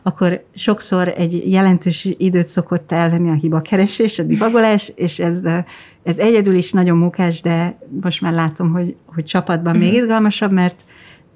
[0.02, 5.34] akkor sokszor egy jelentős időt szokott elvenni a hiba keresés, a dibagolás, és ez,
[6.02, 9.96] ez egyedül is nagyon munkás, de most már látom, hogy, hogy csapatban még mhm.
[9.96, 10.80] izgalmasabb, mert,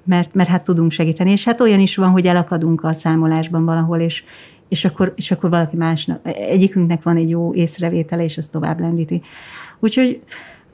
[0.03, 1.31] mert, mert hát tudunk segíteni.
[1.31, 4.23] És hát olyan is van, hogy elakadunk a számolásban valahol, és,
[4.69, 9.21] és akkor, és akkor valaki másnak, egyikünknek van egy jó észrevétele, és az tovább lendíti.
[9.81, 10.21] Úgyhogy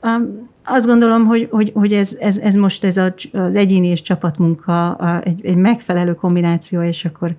[0.02, 4.02] um, azt gondolom, hogy, hogy, hogy ez, ez, ez most ez a, az egyéni és
[4.02, 7.34] csapatmunka egy, egy megfelelő kombináció, és akkor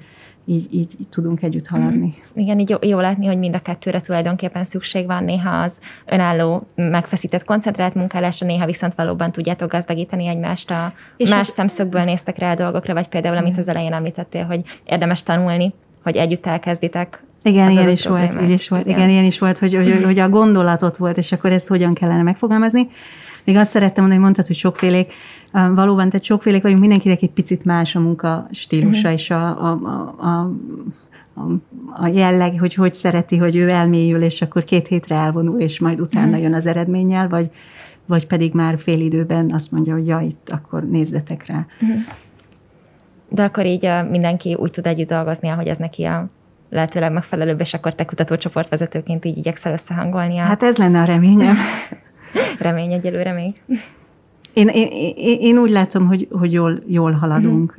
[0.46, 2.06] így, így, így tudunk együtt haladni.
[2.08, 2.42] Mm.
[2.42, 6.68] Igen, így jó, jó látni, hogy mind a kettőre tulajdonképpen szükség van, néha az önálló,
[6.76, 11.52] megfeszített koncentrált munkálásra, néha viszont valóban tudjátok gazdagítani egymást a és más a...
[11.52, 16.18] szemszögből néztek rá a dolgokra, vagy például, amit az elején említettél, hogy érdemes tanulni, hogy
[16.18, 18.86] együtt elkezditek igen, ilyen is volt, így is volt.
[18.86, 18.98] Igen.
[18.98, 22.24] igen, ilyen is volt, hogy, hogy, hogy a gondolatot volt, és akkor ezt hogyan kellene
[22.24, 22.90] megfogalmazni.
[23.44, 25.14] Még azt szerettem mondani, hogy mondtad, hogy sokfélék.
[25.52, 29.14] Valóban, tehát sokfélék vagyunk, mindenkinek egy picit más a munka stílusa, uh-huh.
[29.14, 30.52] és a, a, a, a
[31.94, 36.00] a jelleg, hogy hogy szereti, hogy ő elmélyül, és akkor két hétre elvonul, és majd
[36.00, 36.42] utána uh-huh.
[36.42, 37.50] jön az eredménnyel, vagy,
[38.06, 41.66] vagy pedig már fél időben azt mondja, hogy ja, itt akkor nézzetek rá.
[41.82, 41.98] Uh-huh.
[43.30, 46.30] De akkor így mindenki úgy tud együtt dolgozni, ahogy ez neki a
[46.70, 50.38] lehetőleg megfelelőbb, és akkor te kutatócsoportvezetőként így igyekszel összehangolni.
[50.38, 50.44] A...
[50.44, 51.56] Hát ez lenne a reményem.
[52.60, 53.62] Remény egyelőre még.
[54.54, 57.78] Én, én, én, én úgy látom, hogy, hogy jól, jól haladunk.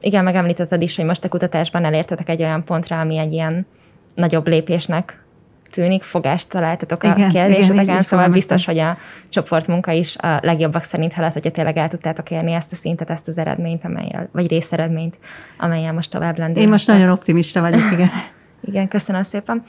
[0.00, 3.66] Igen, megemlítetted is, hogy most a kutatásban elértetek egy olyan pontra, ami egy ilyen
[4.14, 5.21] nagyobb lépésnek
[5.72, 8.96] tűnik, fogást találtatok a kérdéseteken, szóval biztos, hogy a
[9.28, 13.28] csoportmunka is a legjobbak szerint lett, hogyha tényleg el tudtátok érni ezt a szintet, ezt
[13.28, 15.18] az eredményt, amelyel, vagy részeredményt,
[15.58, 16.62] amelyel most tovább lendülhettek.
[16.62, 18.10] Én most nagyon optimista vagyok, igen.
[18.70, 19.62] igen, köszönöm szépen.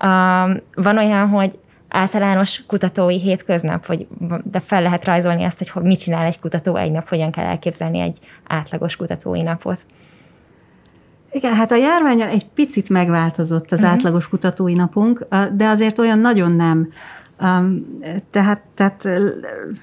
[0.00, 4.06] Uh, van olyan, hogy általános kutatói hétköznap, hogy
[4.44, 7.98] de fel lehet rajzolni azt, hogy mit csinál egy kutató egy nap, hogyan kell elképzelni
[7.98, 9.84] egy átlagos kutatói napot.
[11.32, 13.94] Igen, hát a járványon egy picit megváltozott az uh-huh.
[13.94, 16.88] átlagos kutatói napunk, de azért olyan nagyon nem.
[18.30, 19.08] Tehát, tehát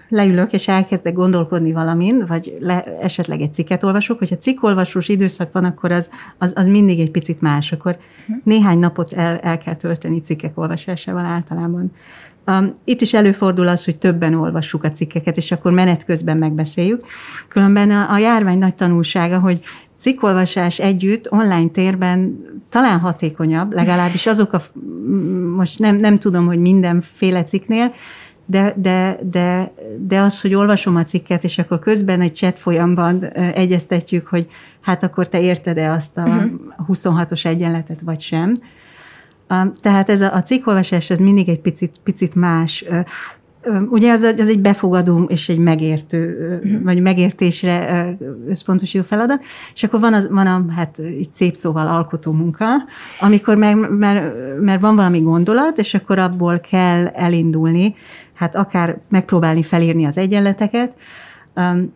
[0.10, 4.20] leülök, és elkezdek gondolkodni valamin, vagy le, esetleg egy cikket olvasok.
[4.20, 7.72] Hogyha cikkolvasós időszak van, akkor az, az, az mindig egy picit más.
[7.72, 8.44] Akkor uh-huh.
[8.44, 11.92] néhány napot el, el kell tölteni cikkek olvasásával általában.
[12.48, 17.00] Um, itt is előfordul az, hogy többen olvassuk a cikkeket, és akkor menet közben megbeszéljük.
[17.48, 19.62] Különben a, a járvány nagy tanulsága, hogy
[20.00, 24.62] cikkolvasás együtt online térben talán hatékonyabb, legalábbis azok a,
[25.56, 27.94] most nem, nem tudom, hogy mindenféle cikknél,
[28.46, 33.24] de, de, de, de az, hogy olvasom a cikket, és akkor közben egy chat folyamban
[33.34, 34.48] egyeztetjük, hogy
[34.82, 36.44] hát akkor te érted-e azt a uh-huh.
[36.44, 36.54] Mhm.
[36.88, 38.54] 26-os egyenletet, vagy sem.
[39.82, 42.86] Tehát ez a, a cikkolvasás, ez mindig egy picit, picit más.
[43.90, 46.84] Ugye ez, ez egy befogadó és egy megértő, uh-huh.
[46.84, 48.08] vagy megértésre
[48.48, 52.66] összpontosító feladat, és akkor van, az, van a, hát itt szép szóval alkotó munka,
[53.20, 57.96] amikor meg, mert, mert van valami gondolat, és akkor abból kell elindulni,
[58.34, 60.94] hát akár megpróbálni felírni az egyenleteket,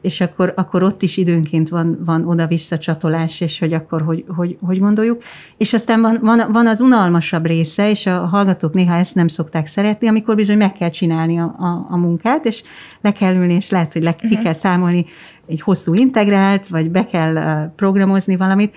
[0.02, 4.58] és akkor, akkor ott is időnként van, van oda-vissza csatolás, és hogy akkor hogy, hogy,
[4.62, 5.24] hogy gondoljuk.
[5.58, 9.66] És aztán van, van, van az unalmasabb része, és a hallgatók néha ezt nem szokták
[9.66, 12.64] szeretni, amikor bizony meg kell csinálni a, a, a munkát, és
[13.02, 14.44] le kell ülni, és lehet, hogy le, ki uh-huh.
[14.44, 15.06] kell számolni
[15.48, 18.76] egy hosszú integrált, vagy be kell programozni valamit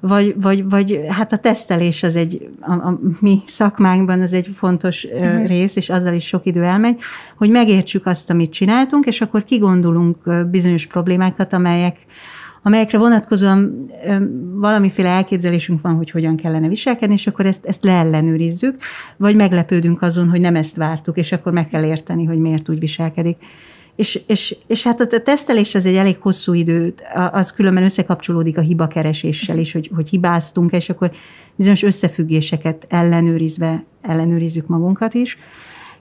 [0.00, 5.04] vagy, vagy, vagy hát a tesztelés az egy, a, a mi szakmánkban az egy fontos
[5.04, 5.46] uh-huh.
[5.46, 6.98] rész, és azzal is sok idő elmegy,
[7.36, 11.96] hogy megértsük azt, amit csináltunk, és akkor kigondolunk bizonyos problémákat, amelyek,
[12.62, 13.90] amelyekre vonatkozóan
[14.54, 18.76] valamiféle elképzelésünk van, hogy hogyan kellene viselkedni, és akkor ezt, ezt leellenőrizzük,
[19.16, 22.78] vagy meglepődünk azon, hogy nem ezt vártuk, és akkor meg kell érteni, hogy miért úgy
[22.78, 23.36] viselkedik.
[23.96, 26.94] És, és, és hát a tesztelés az egy elég hosszú idő,
[27.32, 31.10] az különben összekapcsolódik a hibakereséssel is, hogy, hogy hibáztunk, és akkor
[31.54, 35.36] bizonyos összefüggéseket ellenőrizve ellenőrizzük magunkat is,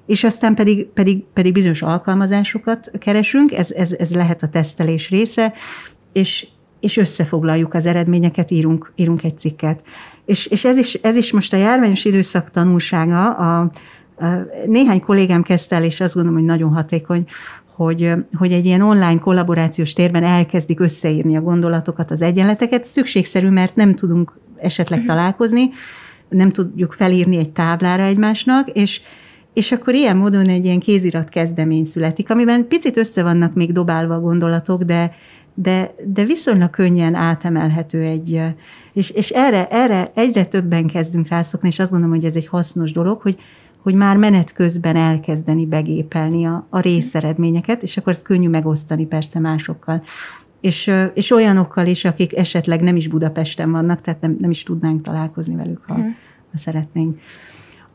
[0.06, 5.54] és aztán pedig, pedig, pedig bizonyos alkalmazásokat keresünk, ez, ez, ez lehet a tesztelés része,
[6.14, 6.48] és,
[6.80, 9.84] és összefoglaljuk az eredményeket, írunk, írunk egy cikket.
[10.26, 14.26] És, és ez, is, ez is most a járványos időszak tanulsága, a, a,
[14.66, 17.26] néhány kollégám kezdte el, és azt gondolom, hogy nagyon hatékony,
[17.76, 22.86] hogy, hogy egy ilyen online kollaborációs térben elkezdik összeírni a gondolatokat, az egyenleteket.
[22.86, 25.08] Szükségszerű, mert nem tudunk esetleg mhm.
[25.08, 25.70] találkozni,
[26.30, 29.02] nem tudjuk felírni egy táblára egymásnak, és,
[29.54, 34.14] és akkor ilyen módon egy ilyen kézirat kezdemény születik, amiben picit össze vannak még dobálva
[34.14, 35.16] a gondolatok, de,
[35.54, 38.42] de, de viszonylag könnyen átemelhető egy,
[38.94, 42.92] és, és erre, erre egyre többen kezdünk rászokni, és azt gondolom, hogy ez egy hasznos
[42.92, 43.38] dolog, hogy
[43.86, 49.40] hogy már menet közben elkezdeni begépelni a, a részeredményeket, és akkor ezt könnyű megosztani persze
[49.40, 50.04] másokkal.
[50.62, 55.02] És, és olyanokkal is, akik esetleg nem is Budapesten vannak, tehát nem, nem is tudnánk
[55.02, 56.16] találkozni velük, ha, hmm.
[56.52, 57.20] ha szeretnénk.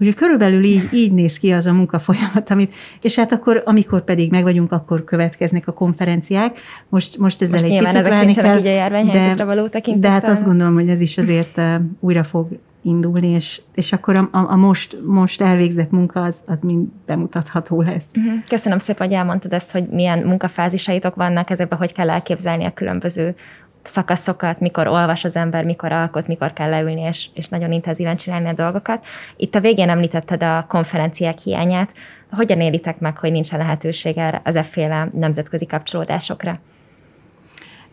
[0.01, 4.31] Úgyhogy körülbelül így, így néz ki az a munkafolyamat, amit, és hát akkor, amikor pedig
[4.31, 6.59] meg vagyunk, akkor következnek a konferenciák.
[6.89, 8.59] Most, most ezzel most egy picit várni kell.
[8.59, 11.61] Így a de, való de hát azt gondolom, hogy ez is azért
[12.01, 12.49] újra fog
[12.83, 17.83] indulni, és, és akkor a, a, a most, most elvégzett munka az, az mind bemutatható
[17.83, 18.05] lesz.
[18.17, 18.33] Uh-huh.
[18.49, 23.35] Köszönöm szépen, hogy elmondtad ezt, hogy milyen munkafázisaitok vannak ezekben, hogy kell elképzelni a különböző
[23.83, 28.49] szakaszokat, mikor olvas az ember, mikor alkot, mikor kell leülni, és, és nagyon intenzíven csinálni
[28.49, 29.07] a dolgokat.
[29.37, 31.93] Itt a végén említetted a konferenciák hiányát.
[32.31, 36.61] Hogyan élitek meg, hogy nincsen lehetőség erre az efféle nemzetközi kapcsolódásokra?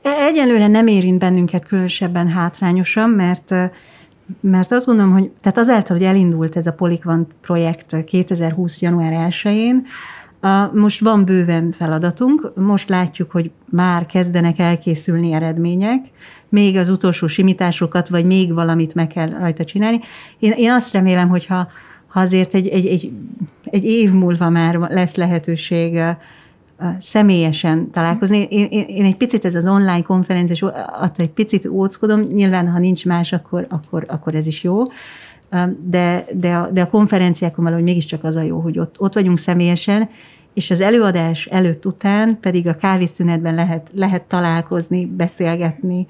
[0.01, 3.53] E, egyelőre nem érint bennünket különösebben hátrányosan, mert
[4.39, 8.81] mert azt gondolom, hogy tehát azáltal, hogy elindult ez a Polikvant projekt 2020.
[8.81, 9.85] január 1-én,
[10.73, 16.05] most van bőven feladatunk, most látjuk, hogy már kezdenek elkészülni eredmények,
[16.49, 19.99] még az utolsó simításokat, vagy még valamit meg kell rajta csinálni.
[20.39, 21.67] Én, én azt remélem, hogy ha,
[22.07, 23.11] ha azért egy, egy, egy,
[23.63, 25.99] egy év múlva már lesz lehetőség
[26.97, 28.47] személyesen találkozni.
[28.49, 32.79] Én, én, én egy picit ez az online konferenciás, attól egy picit óckodom, nyilván ha
[32.79, 34.83] nincs más, akkor, akkor, akkor ez is jó,
[35.85, 39.37] de, de, a, de a konferenciákon valahogy mégiscsak az a jó, hogy ott, ott vagyunk
[39.37, 40.09] személyesen,
[40.53, 46.07] és az előadás előtt után pedig a kávészünetben lehet, lehet találkozni, beszélgetni,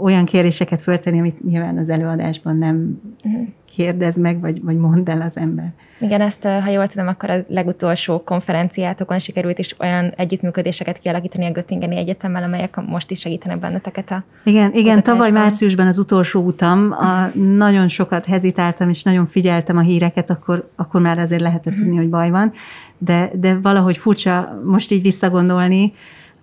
[0.00, 3.48] olyan kérdéseket föltenni, amit nyilván az előadásban nem uh-huh.
[3.74, 5.72] kérdez meg, vagy, vagy mond el az ember.
[6.02, 11.50] Igen, ezt, ha jól tudom, akkor a legutolsó konferenciátokon sikerült is olyan együttműködéseket kialakítani a
[11.50, 16.92] Göttingeni Egyetemmel, amelyek most is segítenek benneteket a Igen, igen tavaly márciusban az utolsó utam,
[16.92, 21.96] a, nagyon sokat hezitáltam, és nagyon figyeltem a híreket, akkor, akkor már azért lehetett tudni,
[21.96, 22.52] hogy baj van,
[22.98, 25.92] de, de valahogy furcsa most így visszagondolni,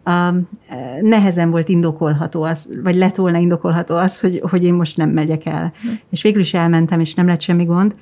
[0.06, 0.50] um,
[1.02, 5.46] nehezen volt indokolható az, vagy lett volna indokolható az, hogy, hogy én most nem megyek
[5.46, 5.74] el.
[5.82, 5.88] Hm.
[6.10, 7.96] És végül is elmentem, és nem lett semmi gond,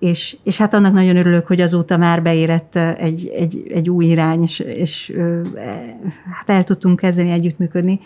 [0.00, 4.42] és, és hát annak nagyon örülök, hogy azóta már beérett egy, egy, egy új irány,
[4.42, 5.12] és, és
[6.32, 8.00] hát el tudtunk kezdeni együttműködni.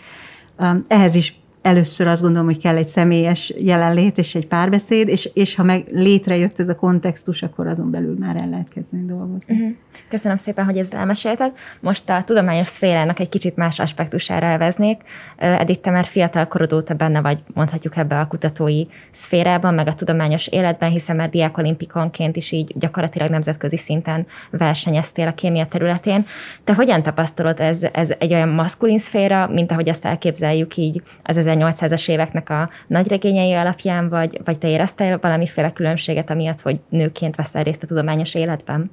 [0.87, 5.55] Ehhez is először azt gondolom, hogy kell egy személyes jelenlét és egy párbeszéd, és, és
[5.55, 9.53] ha meg létrejött ez a kontextus, akkor azon belül már el lehet kezdeni dolgozni.
[9.53, 9.75] Uh-huh.
[10.09, 11.51] Köszönöm szépen, hogy ezt elmesélted.
[11.79, 15.01] Most a tudományos szférának egy kicsit más aspektusára elveznék.
[15.37, 19.93] Edith, te már fiatal korod óta benne vagy, mondhatjuk ebbe a kutatói szférában, meg a
[19.93, 26.25] tudományos életben, hiszen már diákolimpikonként is így gyakorlatilag nemzetközi szinten versenyeztél a kémia területén.
[26.63, 31.37] Te hogyan tapasztalod, ez, ez egy olyan maszkulin szféra, mint ahogy azt elképzeljük így az
[31.57, 37.63] 1800-as éveknek a nagyregényei alapján, vagy, vagy te éreztél valamiféle különbséget amiatt, hogy nőként veszel
[37.63, 38.91] részt a tudományos életben?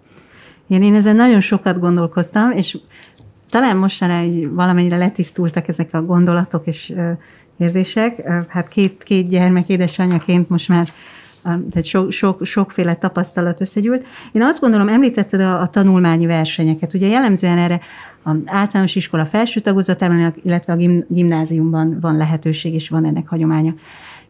[0.66, 2.78] Igen, én ezen nagyon sokat gondolkoztam, és
[3.50, 6.94] talán mostanra valamennyire letisztultak ezek a gondolatok és
[7.58, 8.22] érzések.
[8.48, 10.88] Hát két, két gyermek édesanyjaként most már
[11.42, 14.06] tehát sok, sok, sokféle tapasztalat összegyűlt.
[14.32, 16.94] Én azt gondolom, említetted a, a tanulmányi versenyeket.
[16.94, 17.80] Ugye jellemzően erre
[18.24, 23.74] a általános iskola felső tagozatában, illetve a gimnáziumban van lehetőség, és van ennek hagyománya.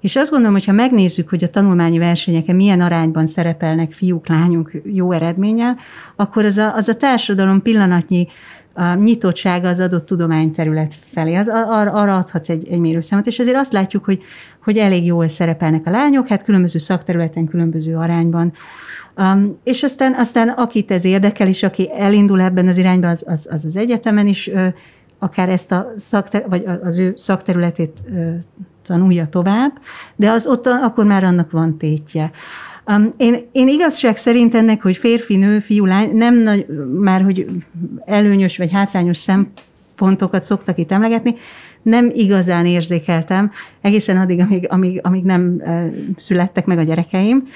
[0.00, 4.70] És azt gondolom, hogy ha megnézzük, hogy a tanulmányi versenyeken milyen arányban szerepelnek fiúk, lányok
[4.84, 5.76] jó eredménnyel,
[6.16, 8.28] akkor az a, az a társadalom pillanatnyi
[8.74, 13.56] a nyitottsága az adott tudományterület felé, az ar, arra adhat egy, egy mérőszámot, és azért
[13.56, 14.22] azt látjuk, hogy,
[14.64, 18.52] hogy elég jól szerepelnek a lányok, hát különböző szakterületen, különböző arányban.
[19.16, 23.48] Um, és aztán, aztán akit ez érdekel, és aki elindul ebben az irányban, az az,
[23.50, 24.66] az, az egyetemen is ö,
[25.18, 28.30] akár ezt a szakter, vagy az ő szakterületét ö,
[28.86, 29.72] tanulja tovább,
[30.16, 32.30] de az ott akkor már annak van tétje.
[32.86, 36.66] Um, én, én igazság szerint ennek, hogy férfi, nő, fiú, lány, nem nagy,
[36.98, 37.46] már hogy
[38.04, 41.34] előnyös vagy hátrányos szempontokat szoktak itt emlegetni,
[41.82, 45.62] nem igazán érzékeltem, egészen addig, amíg, amíg, amíg nem
[46.16, 47.48] születtek meg a gyerekeim.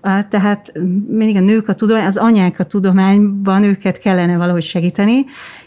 [0.00, 0.72] Tehát
[1.08, 5.24] mindig a nők a tudomány, az anyák a tudományban őket kellene valahogy segíteni,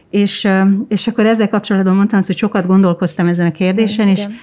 [0.09, 0.47] és,
[0.87, 4.29] és akkor ezzel kapcsolatban mondtam, hogy sokat gondolkoztam ezen a kérdésen, Igen.
[4.29, 4.35] és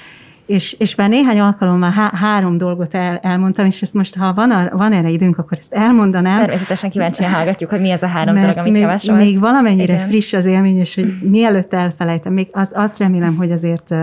[0.48, 4.50] és, és már néhány alkalommal há- három dolgot el, elmondtam, és ezt most, ha van,
[4.50, 6.38] a, van erre időnk, akkor ezt elmondanám.
[6.38, 9.24] Természetesen kíváncsian hallgatjuk, hogy mi ez a három dolog, amit még, javasolsz.
[9.24, 10.06] Még valamennyire Igen.
[10.06, 13.94] friss az élmény, és hogy mielőtt elfelejtem, még az, azt remélem, hogy azért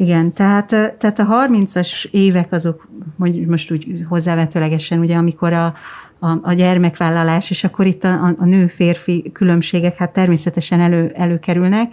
[0.00, 0.66] igen, tehát,
[0.98, 5.74] tehát a 30-as évek azok, hogy most úgy hozzávetőlegesen, ugye amikor a,
[6.18, 11.92] a, a gyermekvállalás, és akkor itt a, a nő-férfi különbségek hát természetesen elő, előkerülnek,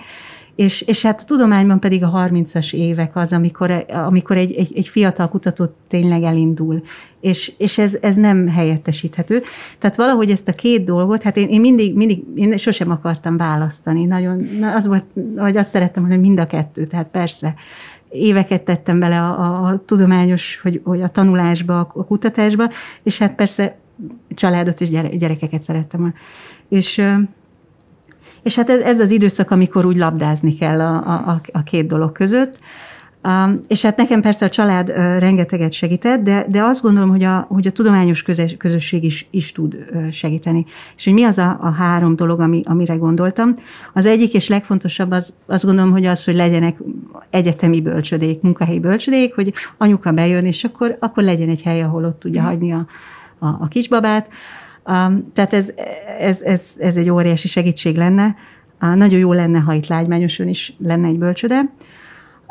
[0.55, 4.87] és, és hát a tudományban pedig a 30-as évek az, amikor, amikor egy, egy, egy
[4.87, 6.83] fiatal kutató tényleg elindul,
[7.21, 9.41] és, és ez, ez nem helyettesíthető.
[9.79, 14.05] Tehát valahogy ezt a két dolgot, hát én, én mindig, mindig, én sosem akartam választani,
[14.05, 17.55] nagyon, az volt, vagy azt szerettem, hogy mind a kettő, tehát persze,
[18.15, 22.69] éveket tettem bele a, a, tudományos, hogy, hogy a tanulásba, a kutatásba,
[23.03, 23.77] és hát persze
[24.29, 26.13] családot és gyere, gyerekeket szerettem.
[26.69, 27.01] És
[28.45, 30.95] és hát ez, ez az időszak, amikor úgy labdázni kell a,
[31.29, 32.59] a, a két dolog között.
[33.67, 37.67] És hát nekem persze a család rengeteget segített, de, de azt gondolom, hogy a, hogy
[37.67, 40.65] a tudományos közös, közösség is, is tud segíteni.
[40.95, 43.53] És hogy mi az a, a három dolog, ami, amire gondoltam.
[43.93, 46.77] Az egyik és legfontosabb az, azt gondolom, hogy az, hogy legyenek
[47.29, 52.19] egyetemi bölcsödék, munkahelyi bölcsödék, hogy anyuka bejön, és akkor, akkor legyen egy hely, ahol ott
[52.19, 52.87] tudja hagyni a,
[53.39, 54.27] a, a kisbabát.
[54.85, 55.69] Um, tehát ez,
[56.19, 58.35] ez, ez, ez egy óriási segítség lenne.
[58.81, 61.61] Uh, nagyon jó lenne, ha itt lágymányosan is lenne egy bölcsöde.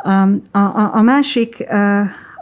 [0.05, 1.65] A, a, a másik,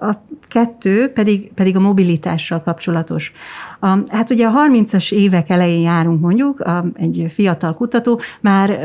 [0.00, 3.32] a kettő pedig, pedig a mobilitással kapcsolatos.
[3.80, 8.78] Um, hát ugye a 30-as évek elején járunk mondjuk, um, egy fiatal kutató már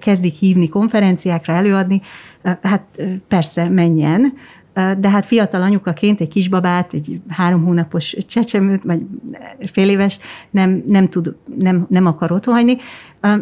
[0.00, 2.00] kezdik hívni konferenciákra, előadni,
[2.62, 4.32] hát persze menjen,
[4.98, 9.02] de hát fiatal anyukaként egy kisbabát, egy három hónapos csecsemőt, vagy
[9.72, 10.18] fél éves
[10.50, 12.76] nem, nem, tud, nem, nem akar otthon hagyni.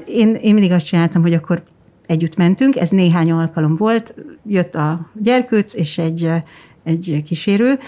[0.07, 1.62] Én, én mindig azt csináltam, hogy akkor
[2.09, 4.14] együtt mentünk, ez néhány alkalom volt,
[4.46, 6.30] jött a gyerkőc és egy,
[6.84, 7.78] egy kísérő.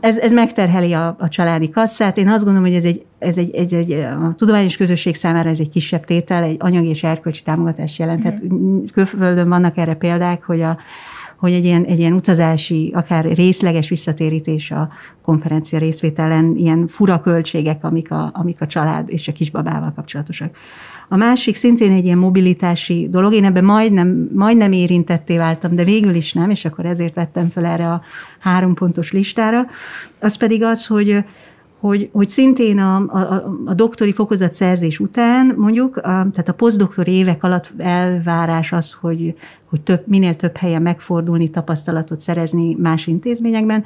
[0.00, 2.16] Ez, ez megterheli a, a családi kasszát.
[2.16, 5.60] Én azt gondolom, hogy ez egy, ez egy, egy, egy, a tudományos közösség számára ez
[5.60, 8.52] egy kisebb tétel, egy anyagi és erkölcsi támogatást jelenthet.
[8.52, 8.84] Mm.
[8.92, 10.78] Külföldön vannak erre példák, hogy a,
[11.36, 14.88] hogy egy ilyen, egy ilyen utazási, akár részleges visszatérítés a
[15.22, 20.56] konferencia részvételen, ilyen fura költségek, amik a, amik a család és a kisbabával kapcsolatosak.
[21.12, 26.14] A másik szintén egy ilyen mobilitási dolog, én ebben majdnem, majdnem érintetté váltam, de végül
[26.14, 28.02] is nem, és akkor ezért vettem fel erre a
[28.38, 29.66] három pontos listára.
[30.18, 31.24] Az pedig az, hogy
[31.80, 33.18] hogy, hogy szintén a, a,
[33.66, 39.34] a doktori fokozatszerzés után mondjuk, a, tehát a posztdoktori évek alatt elvárás az, hogy,
[39.64, 43.84] hogy több, minél több helyen megfordulni, tapasztalatot szerezni más intézményekben,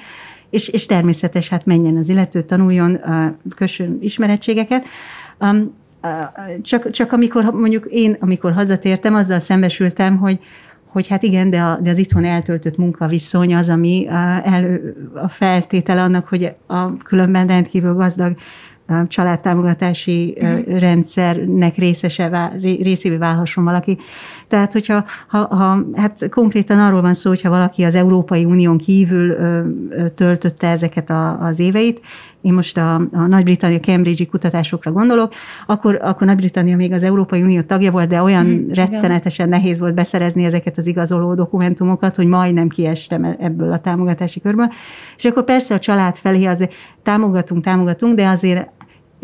[0.50, 3.00] és, és természetes, hát menjen az illető, tanuljon,
[3.56, 4.84] kössön ismerettségeket.
[6.62, 10.38] Csak, csak amikor mondjuk én, amikor hazatértem, azzal szembesültem, hogy,
[10.88, 15.28] hogy hát igen, de, a, de az itthon eltöltött munkaviszony az, ami a, elő, a
[15.28, 18.36] feltétele annak, hogy a különben rendkívül gazdag
[19.08, 20.78] családtámogatási uh-huh.
[20.78, 23.98] rendszernek részese, részévé válhasson valaki.
[24.48, 29.30] Tehát, hogyha ha, ha, hát konkrétan arról van szó, hogyha valaki az Európai Unión kívül
[29.30, 32.00] ö, ö, töltötte ezeket a, az éveit,
[32.44, 35.32] én most a, a Nagy-Britannia Cambridge-i kutatásokra gondolok,
[35.66, 39.60] akkor, akkor Nagy-Britannia még az Európai Unió tagja volt, de olyan hmm, rettenetesen igen.
[39.60, 44.72] nehéz volt beszerezni ezeket az igazoló dokumentumokat, hogy majdnem kiestem e-, ebből a támogatási körből.
[45.16, 48.68] És akkor persze a család felé azért támogatunk, támogatunk, de azért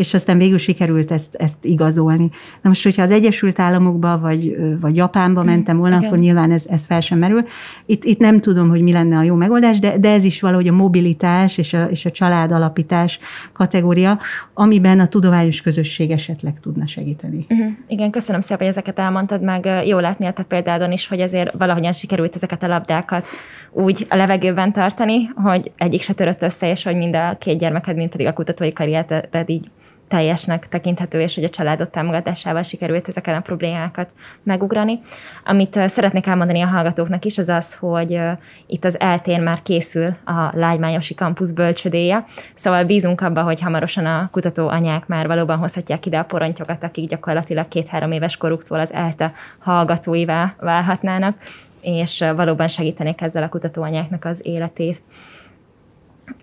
[0.01, 2.31] és aztán végül sikerült ezt, ezt igazolni.
[2.63, 6.07] Na most, hogyha az Egyesült Államokba vagy, vagy Japánba mentem volna, Igen.
[6.07, 7.45] akkor nyilván ez, ez fel sem merül.
[7.87, 10.69] Itt, itt nem tudom, hogy mi lenne a jó megoldás, de, de ez is valahogy
[10.69, 13.19] a mobilitás és a, és a család alapítás
[13.53, 14.19] kategória,
[14.55, 17.47] amiben a tudományos közösség esetleg tudna segíteni.
[17.49, 17.67] Uh-huh.
[17.89, 21.53] Igen, köszönöm szépen, hogy ezeket elmondtad, meg jó látni a te példádon is, hogy azért
[21.59, 23.27] valahogyan sikerült ezeket a labdákat
[23.73, 27.97] úgy a levegőben tartani, hogy egyik se törött össze, és hogy mind a két gyermeked,
[27.97, 29.71] mind pedig a kutatói karriered így
[30.11, 35.01] teljesnek tekinthető, és hogy a családot támogatásával sikerült ezeken a problémákat megugrani.
[35.45, 38.21] Amit szeretnék elmondani a hallgatóknak is, az az, hogy
[38.67, 44.29] itt az eltén már készül a Lágymányosi Kampusz bölcsödéje, szóval bízunk abban, hogy hamarosan a
[44.33, 49.33] kutató anyák már valóban hozhatják ide a porontyokat, akik gyakorlatilag két-három éves koruktól az ELTE
[49.59, 51.37] hallgatóivá válhatnának,
[51.81, 55.03] és valóban segítenék ezzel a kutatóanyáknak az életét.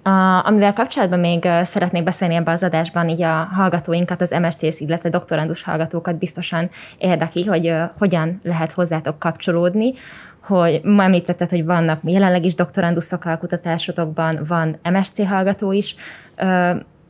[0.04, 5.10] A, amivel kapcsolatban még szeretnék beszélni ebben az adásban, így a hallgatóinkat, az MSTS, illetve
[5.10, 9.94] doktorandus hallgatókat biztosan érdekli, hogy hogyan lehet hozzátok kapcsolódni,
[10.44, 15.96] hogy ma említetted, hogy vannak jelenleg is doktoranduszok a kutatásotokban, van MSC hallgató is.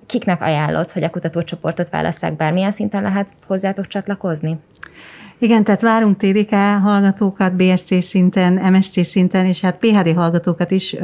[0.06, 4.60] Kiknek ajánlott, hogy a kutatócsoportot válasszák, bármilyen szinten lehet hozzátok csatlakozni?
[5.40, 6.54] Igen, tehát várunk TDK
[6.84, 10.96] hallgatókat, BSC szinten, MSC szinten, és hát PHD hallgatókat is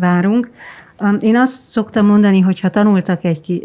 [0.00, 0.50] várunk.
[1.20, 3.62] Én azt szoktam mondani, hogy ha tanultak egy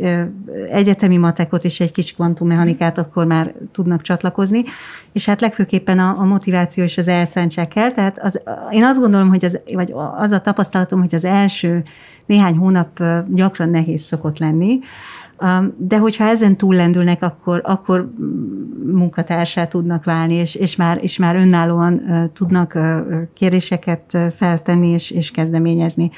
[0.70, 4.64] egyetemi matekot és egy kis kvantummechanikát, akkor már tudnak csatlakozni,
[5.14, 7.92] és hát legfőképpen a, a motiváció és az elszántság kell.
[7.92, 8.42] Tehát az,
[8.72, 11.82] én azt gondolom, hogy az, vagy az a tapasztalatom, hogy az első
[12.26, 14.80] néhány hónap gyakran nehéz szokott lenni,
[15.78, 18.12] de hogyha ezen túllendülnek, akkor, akkor
[18.86, 22.02] munkatársá tudnak válni, és, és, már, és már önállóan
[22.34, 22.78] tudnak
[23.34, 26.12] kéréseket feltenni és, és kezdeményezni.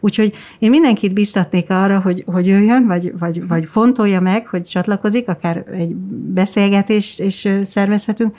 [0.00, 5.28] Úgyhogy én mindenkit biztatnék arra, hogy, hogy jöjjön, vagy, vagy, vagy fontolja meg, hogy csatlakozik,
[5.28, 5.94] akár egy
[6.34, 8.34] beszélgetést is szervezhetünk,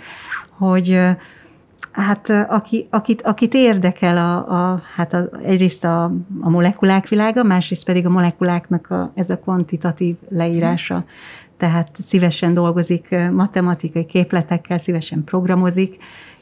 [0.58, 1.00] hogy,
[1.92, 6.04] Hát aki, akit, akit érdekel a, a, hát a, egyrészt a,
[6.42, 11.06] a molekulák világa, másrészt pedig a molekuláknak a, ez a kvantitatív leírása.
[11.58, 15.98] Tehát szívesen dolgozik matematikai képletekkel, szívesen programozik,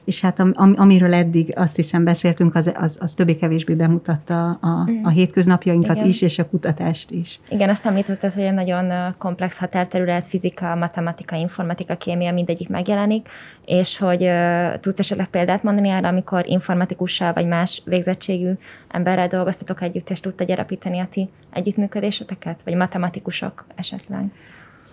[0.09, 5.03] és hát am, amiről eddig azt hiszem beszéltünk, az, az, az többé-kevésbé bemutatta a, mm.
[5.03, 6.07] a hétköznapjainkat Igen.
[6.07, 7.39] is, és a kutatást is.
[7.49, 13.27] Igen, azt említetted, hogy egy nagyon komplex határterület, fizika, matematika, informatika, kémia, mindegyik megjelenik,
[13.65, 18.51] és hogy uh, tudsz esetleg példát mondani arra, amikor informatikussal vagy más végzettségű
[18.87, 24.31] emberrel dolgoztatok együtt, és tudta gyarapítani a ti együttműködéseteket, vagy matematikusok esetleg?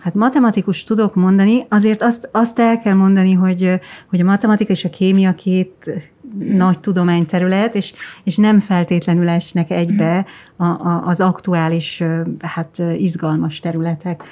[0.07, 3.79] Hát matematikus tudok mondani, azért azt, azt el kell mondani, hogy,
[4.09, 5.73] hogy a matematika és a kémia két
[6.39, 7.93] nagy tudományterület, és,
[8.23, 12.03] és nem feltétlenül esnek egybe a, a, az aktuális,
[12.39, 14.23] hát izgalmas területek.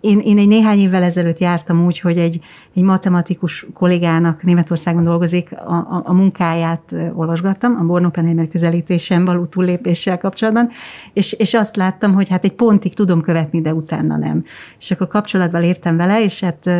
[0.00, 2.40] Én, én egy néhány évvel ezelőtt jártam úgy, hogy egy,
[2.74, 9.44] egy matematikus kollégának Németországon dolgozik, a, a, a munkáját olvasgattam, a Born Oppenheimer közelítésen való
[9.44, 10.70] túllépéssel kapcsolatban,
[11.12, 14.44] és, és azt láttam, hogy hát egy pontig tudom követni, de utána nem.
[14.78, 16.70] És akkor kapcsolatba léptem vele, és hát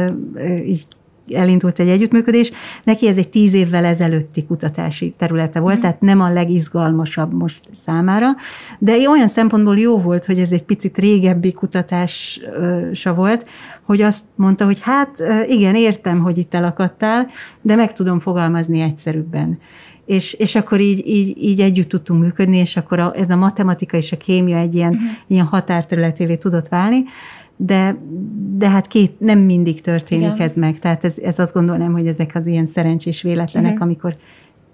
[0.67, 0.87] így
[1.31, 2.53] elindult egy együttműködés.
[2.85, 5.81] Neki ez egy tíz évvel ezelőtti kutatási területe volt, mm.
[5.81, 8.29] tehát nem a legizgalmasabb most számára,
[8.79, 13.49] de olyan szempontból jó volt, hogy ez egy picit régebbi kutatása volt,
[13.83, 15.17] hogy azt mondta, hogy hát
[15.47, 19.59] igen, értem, hogy itt elakadtál, de meg tudom fogalmazni egyszerűbben
[20.07, 23.97] és, és akkor így, így, így együtt tudtunk működni, és akkor a, ez a matematika
[23.97, 25.11] és a kémia egy ilyen, uh-huh.
[25.27, 27.05] ilyen határterületévé tudott válni,
[27.57, 27.97] de,
[28.57, 30.41] de hát két, nem mindig történik Igen.
[30.41, 33.87] ez meg, tehát ez, ez azt gondolom, hogy ezek az ilyen szerencsés véletlenek, uh-huh.
[33.87, 34.17] amikor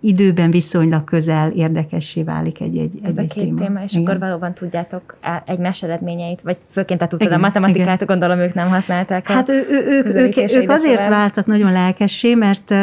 [0.01, 4.05] időben viszonylag közel érdekessé válik egy-egy Ez egy a két téma, téma és igen.
[4.05, 8.19] akkor valóban tudjátok egymás eredményeit, vagy főként te tudtad igen, a matematikát, igen.
[8.19, 9.29] gondolom ők nem használták.
[9.29, 12.75] Hát ő, ő, ők, ők, ők azért váltak nagyon lelkessé, mert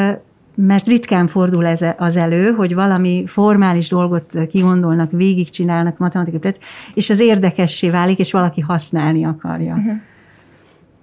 [0.55, 6.51] mert ritkán fordul ez az elő, hogy valami formális dolgot kigondolnak, végigcsinálnak matematikai
[6.93, 9.73] és az érdekessé válik, és valaki használni akarja.
[9.75, 9.93] Uh-huh.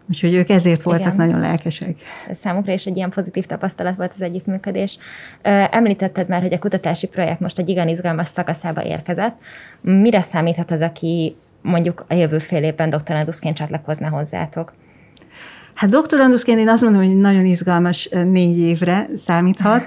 [0.09, 1.27] Úgyhogy ők ezért voltak Igen.
[1.27, 1.97] nagyon lelkesek.
[2.29, 4.99] Ez számukra is egy ilyen pozitív tapasztalat volt az együttműködés.
[5.71, 9.37] Említetted már, hogy a kutatási projekt most egy igen izgalmas szakaszába érkezett.
[9.81, 14.73] Mire számíthat az, aki mondjuk a jövő fél évben doktoranduszként csatlakozna hozzátok?
[15.75, 19.83] Hát doktoranduszként én azt mondom, hogy nagyon izgalmas négy évre számíthat,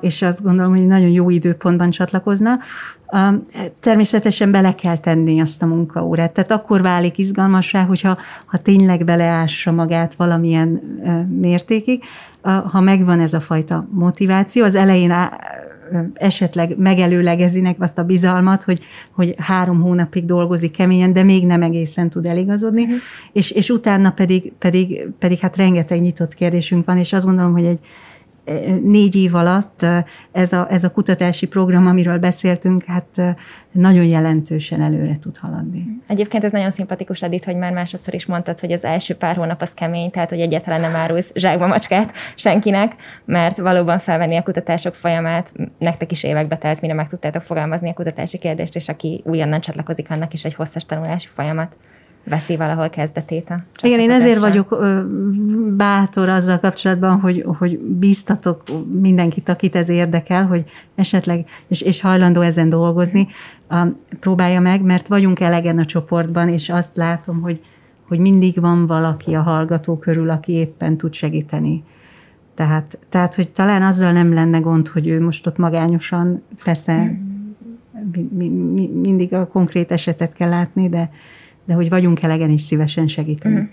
[0.00, 2.58] és azt gondolom, hogy nagyon jó időpontban csatlakozna.
[3.80, 6.32] Természetesen bele kell tenni azt a munkaórát.
[6.32, 10.68] Tehát akkor válik izgalmasra, hogyha ha tényleg beleássa magát valamilyen
[11.40, 12.02] mértékig,
[12.42, 15.10] ha megvan ez a fajta motiváció, az elején
[16.14, 18.80] esetleg megelőlegezinek azt a bizalmat, hogy,
[19.12, 22.98] hogy három hónapig dolgozik keményen, de még nem egészen tud eligazodni, uh-huh.
[23.32, 27.64] és, és utána pedig, pedig, pedig hát rengeteg nyitott kérdésünk van, és azt gondolom, hogy
[27.64, 27.80] egy,
[28.82, 29.86] négy év alatt
[30.32, 33.36] ez a, ez a kutatási program, amiről beszéltünk, hát
[33.72, 35.86] nagyon jelentősen előre tud haladni.
[36.06, 39.62] Egyébként ez nagyon szimpatikus, Edith, hogy már másodszor is mondtad, hogy az első pár hónap
[39.62, 42.92] az kemény, tehát hogy egyáltalán nem árulsz zsákba macskát senkinek,
[43.24, 47.94] mert valóban felvenni a kutatások folyamát, nektek is évekbe telt, mire meg tudtátok fogalmazni a
[47.94, 51.76] kutatási kérdést, és aki újonnan csatlakozik, annak is egy hosszas tanulási folyamat
[52.24, 54.84] veszi valahol kezdetét a Igen, én ezért vagyok
[55.76, 58.62] bátor azzal kapcsolatban, hogy, hogy bíztatok
[59.00, 60.64] mindenkit, akit ez érdekel, hogy
[60.94, 63.28] esetleg, és, és hajlandó ezen dolgozni,
[64.20, 67.60] próbálja meg, mert vagyunk elegen a csoportban, és azt látom, hogy,
[68.08, 71.84] hogy mindig van valaki a hallgató körül, aki éppen tud segíteni.
[72.54, 77.20] Tehát, tehát, hogy talán azzal nem lenne gond, hogy ő most ott magányosan, persze
[78.12, 81.10] mi, mi, mi, mindig a konkrét esetet kell látni, de,
[81.64, 83.54] de hogy vagyunk elegen és szívesen segítünk.
[83.54, 83.70] Uh-huh.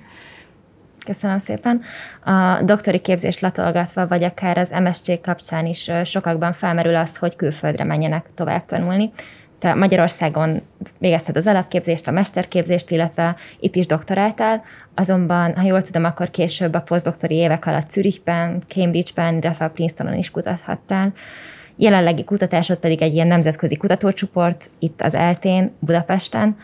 [1.05, 1.81] Köszönöm szépen.
[2.23, 7.83] A doktori képzést latolgatva, vagy akár az MSC kapcsán is sokakban felmerül az, hogy külföldre
[7.83, 9.11] menjenek tovább tanulni.
[9.59, 10.61] Te Magyarországon
[10.97, 14.61] végezted az alapképzést, a mesterképzést, illetve itt is doktoráltál,
[14.95, 20.17] azonban, ha jól tudom, akkor később a posztdoktori évek alatt Zürichben, Cambridgeben, illetve a Princetonon
[20.17, 21.11] is kutathattál.
[21.75, 26.57] Jelenlegi kutatásod pedig egy ilyen nemzetközi kutatócsoport itt az Eltén, Budapesten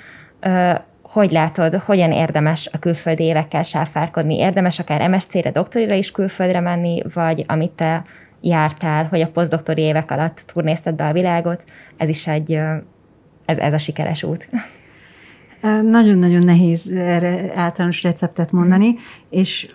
[1.16, 4.38] hogy látod, hogyan érdemes a külföldi évekkel sáfárkodni?
[4.38, 8.04] Érdemes akár MSC-re, doktorira is külföldre menni, vagy amit te
[8.42, 11.64] jártál, hogy a posztdoktori évek alatt turnézted be a világot,
[11.98, 12.54] ez is egy,
[13.46, 14.50] ez, ez a sikeres út.
[15.92, 18.96] Nagyon-nagyon nehéz erre általános receptet mondani,
[19.30, 19.74] és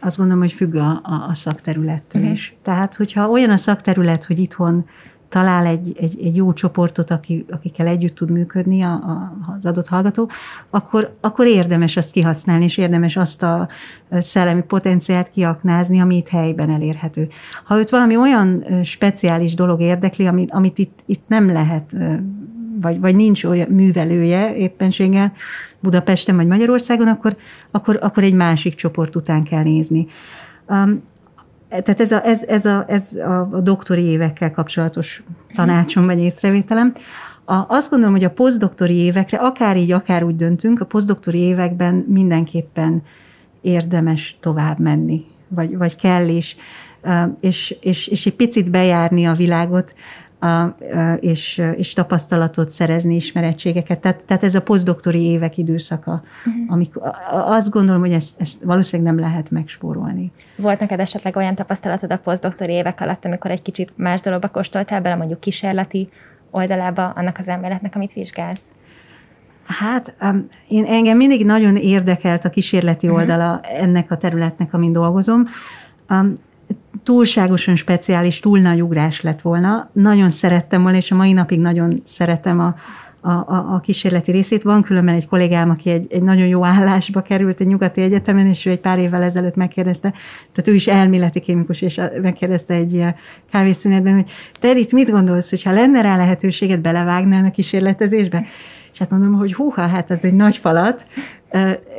[0.00, 2.36] azt gondolom, hogy függ a, a, a szakterülettől uh-huh.
[2.36, 2.56] is.
[2.62, 4.86] Tehát, hogyha olyan a szakterület, hogy itthon
[5.34, 9.88] talál egy, egy, egy jó csoportot, aki, akikkel együtt tud működni a, a, az adott
[9.88, 10.30] hallgató,
[10.70, 13.68] akkor, akkor érdemes azt kihasználni, és érdemes azt a
[14.10, 17.28] szellemi potenciált kiaknázni, ami itt helyben elérhető.
[17.64, 21.96] Ha őt valami olyan speciális dolog érdekli, amit, amit itt, itt nem lehet,
[22.80, 25.32] vagy, vagy nincs olyan művelője éppenséggel
[25.80, 27.36] Budapesten vagy Magyarországon, akkor,
[27.70, 30.06] akkor, akkor egy másik csoport után kell nézni.
[31.82, 35.22] Tehát ez a, ez, ez, a, ez a doktori évekkel kapcsolatos
[35.54, 36.94] tanácsom vagy észrevételem.
[37.44, 41.94] A, azt gondolom, hogy a posztdoktori évekre, akár így, akár úgy döntünk, a posztdoktori években
[42.08, 43.02] mindenképpen
[43.60, 46.56] érdemes tovább menni, vagy, vagy kell is,
[47.40, 49.94] és, és, és egy picit bejárni a világot,
[51.20, 54.00] és, és tapasztalatot szerezni, ismerettségeket.
[54.00, 56.72] Tehát, tehát ez a posztdoktori évek időszaka, uh-huh.
[56.72, 60.32] amikor azt gondolom, hogy ezt, ezt valószínűleg nem lehet megspórolni.
[60.56, 65.00] Volt neked esetleg olyan tapasztalatod a posztdoktori évek alatt, amikor egy kicsit más dologba kóstoltál
[65.00, 66.08] bele, mondjuk kísérleti
[66.50, 68.72] oldalába annak az elméletnek, amit vizsgálsz?
[69.66, 70.14] Hát
[70.68, 73.16] én engem mindig nagyon érdekelt a kísérleti mhm.
[73.16, 73.82] oldala uh-huh.
[73.82, 75.44] ennek a területnek, amin dolgozom
[77.02, 79.90] túlságosan speciális, túl nagy ugrás lett volna.
[79.92, 82.74] Nagyon szerettem volna, és a mai napig nagyon szeretem a,
[83.20, 84.62] a, a, a kísérleti részét.
[84.62, 88.66] Van különben egy kollégám, aki egy, egy nagyon jó állásba került egy nyugati egyetemen, és
[88.66, 90.10] ő egy pár évvel ezelőtt megkérdezte,
[90.52, 93.04] tehát ő is elméleti kémikus, és megkérdezte egy
[93.50, 98.44] kávészünetben, hogy te itt mit gondolsz, hogyha lenne rá lehetőséget belevágnál a kísérletezésbe?
[98.94, 101.06] És hát mondom, hogy húha, hát ez egy nagy falat.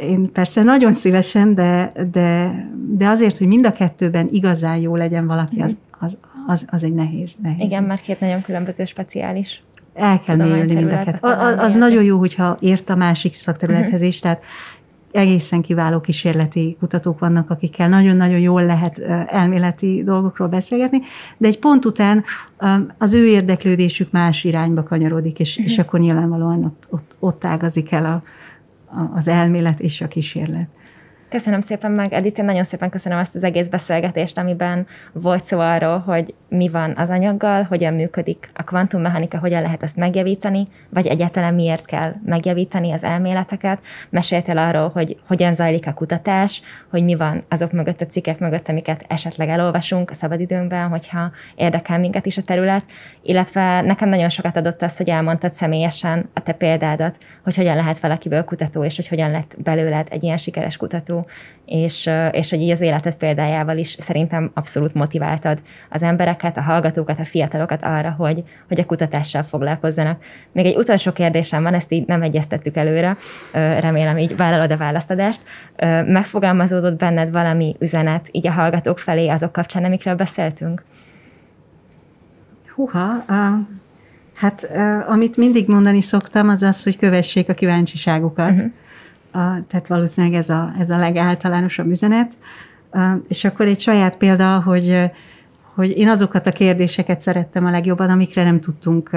[0.02, 2.56] Én persze nagyon szívesen, de, de,
[2.90, 6.18] de azért, hogy mind a kettőben igazán jó legyen valaki, az, az,
[6.48, 7.60] az, az egy nehéz, nehéz.
[7.60, 9.64] Igen, mert két nagyon különböző speciális
[9.96, 11.24] el kell mélyülni mindeket.
[11.24, 14.08] Az, az nagyon jó, hogyha ért a másik szakterülethez uh-huh.
[14.08, 14.42] is, tehát
[15.16, 21.00] egészen kiváló kísérleti kutatók vannak, akikkel nagyon-nagyon jól lehet elméleti dolgokról beszélgetni,
[21.38, 22.24] de egy pont után
[22.98, 28.06] az ő érdeklődésük más irányba kanyarodik, és, és akkor nyilvánvalóan ott, ott, ott ágazik el
[28.06, 28.24] a,
[29.00, 30.68] a, az elmélet és a kísérlet.
[31.36, 35.60] Köszönöm szépen meg, Edith, én nagyon szépen köszönöm ezt az egész beszélgetést, amiben volt szó
[35.60, 41.08] arról, hogy mi van az anyaggal, hogyan működik a kvantummechanika, hogyan lehet ezt megjavítani, vagy
[41.08, 43.80] egyáltalán miért kell megjavítani az elméleteket.
[44.10, 48.70] Meséltél arról, hogy hogyan zajlik a kutatás, hogy mi van azok mögött, a cikkek mögött,
[48.70, 52.84] amiket esetleg elolvasunk a szabadidőnkben, hogyha érdekel minket is a terület,
[53.22, 58.00] illetve nekem nagyon sokat adott az, hogy elmondtad személyesen a te példádat, hogy hogyan lehet
[58.00, 61.25] valakiből kutató, és hogy hogyan lett belőled egy ilyen sikeres kutató
[61.66, 67.20] és, és hogy így az életed példájával is szerintem abszolút motiváltad az embereket, a hallgatókat,
[67.20, 70.24] a fiatalokat arra, hogy, hogy a kutatással foglalkozzanak.
[70.52, 73.18] Még egy utolsó kérdésem van, ezt így nem egyeztettük előre,
[73.54, 75.42] remélem így vállalod a választadást.
[76.06, 80.84] Megfogalmazódott benned valami üzenet így a hallgatók felé azok kapcsán, amikről beszéltünk?
[82.76, 83.36] Huha, uh,
[84.34, 88.52] hát uh, amit mindig mondani szoktam, az az, hogy kövessék a kíváncsiságukat.
[88.52, 88.72] Uh-huh
[89.68, 92.32] tehát valószínűleg ez a, ez a legáltalánosabb üzenet.
[93.28, 95.12] És akkor egy saját példa, hogy,
[95.74, 99.10] hogy én azokat a kérdéseket szerettem a legjobban, amikre nem tudtunk,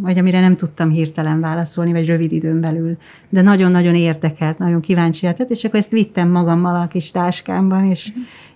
[0.00, 2.96] vagy amire nem tudtam hirtelen válaszolni, vagy rövid időn belül.
[3.28, 8.12] De nagyon-nagyon érdekelt, nagyon kíváncsi lett, és akkor ezt vittem magammal a kis táskámban, és,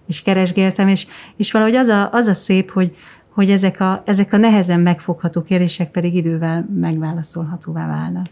[0.06, 1.06] és keresgéltem, és,
[1.36, 2.96] és valahogy az a, az a szép, hogy,
[3.34, 8.26] hogy ezek a, ezek a nehezen megfogható kérdések pedig idővel megválaszolhatóvá válnak.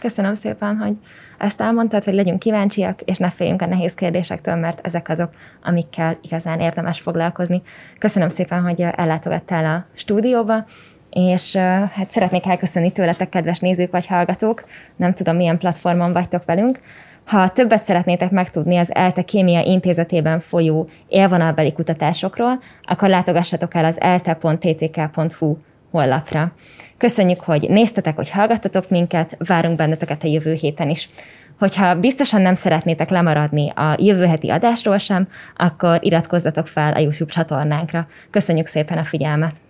[0.00, 0.96] Köszönöm szépen, hogy
[1.38, 5.30] ezt elmondtad, hogy legyünk kíváncsiak, és ne féljünk a nehéz kérdésektől, mert ezek azok,
[5.64, 7.62] amikkel igazán érdemes foglalkozni.
[7.98, 10.64] Köszönöm szépen, hogy ellátogattál a stúdióba,
[11.10, 14.64] és hát szeretnék elköszönni tőletek, kedves nézők vagy hallgatók,
[14.96, 16.78] nem tudom, milyen platformon vagytok velünk.
[17.26, 24.00] Ha többet szeretnétek megtudni az ELTE Kémia Intézetében folyó élvonalbeli kutatásokról, akkor látogassatok el az
[24.00, 25.56] elte.ttk.hu
[25.90, 26.52] honlapra.
[26.96, 31.08] Köszönjük, hogy néztetek, hogy hallgattatok minket, várunk benneteket a jövő héten is.
[31.58, 37.32] Hogyha biztosan nem szeretnétek lemaradni a jövő heti adásról sem, akkor iratkozzatok fel a YouTube
[37.32, 38.06] csatornánkra.
[38.30, 39.65] Köszönjük szépen a figyelmet!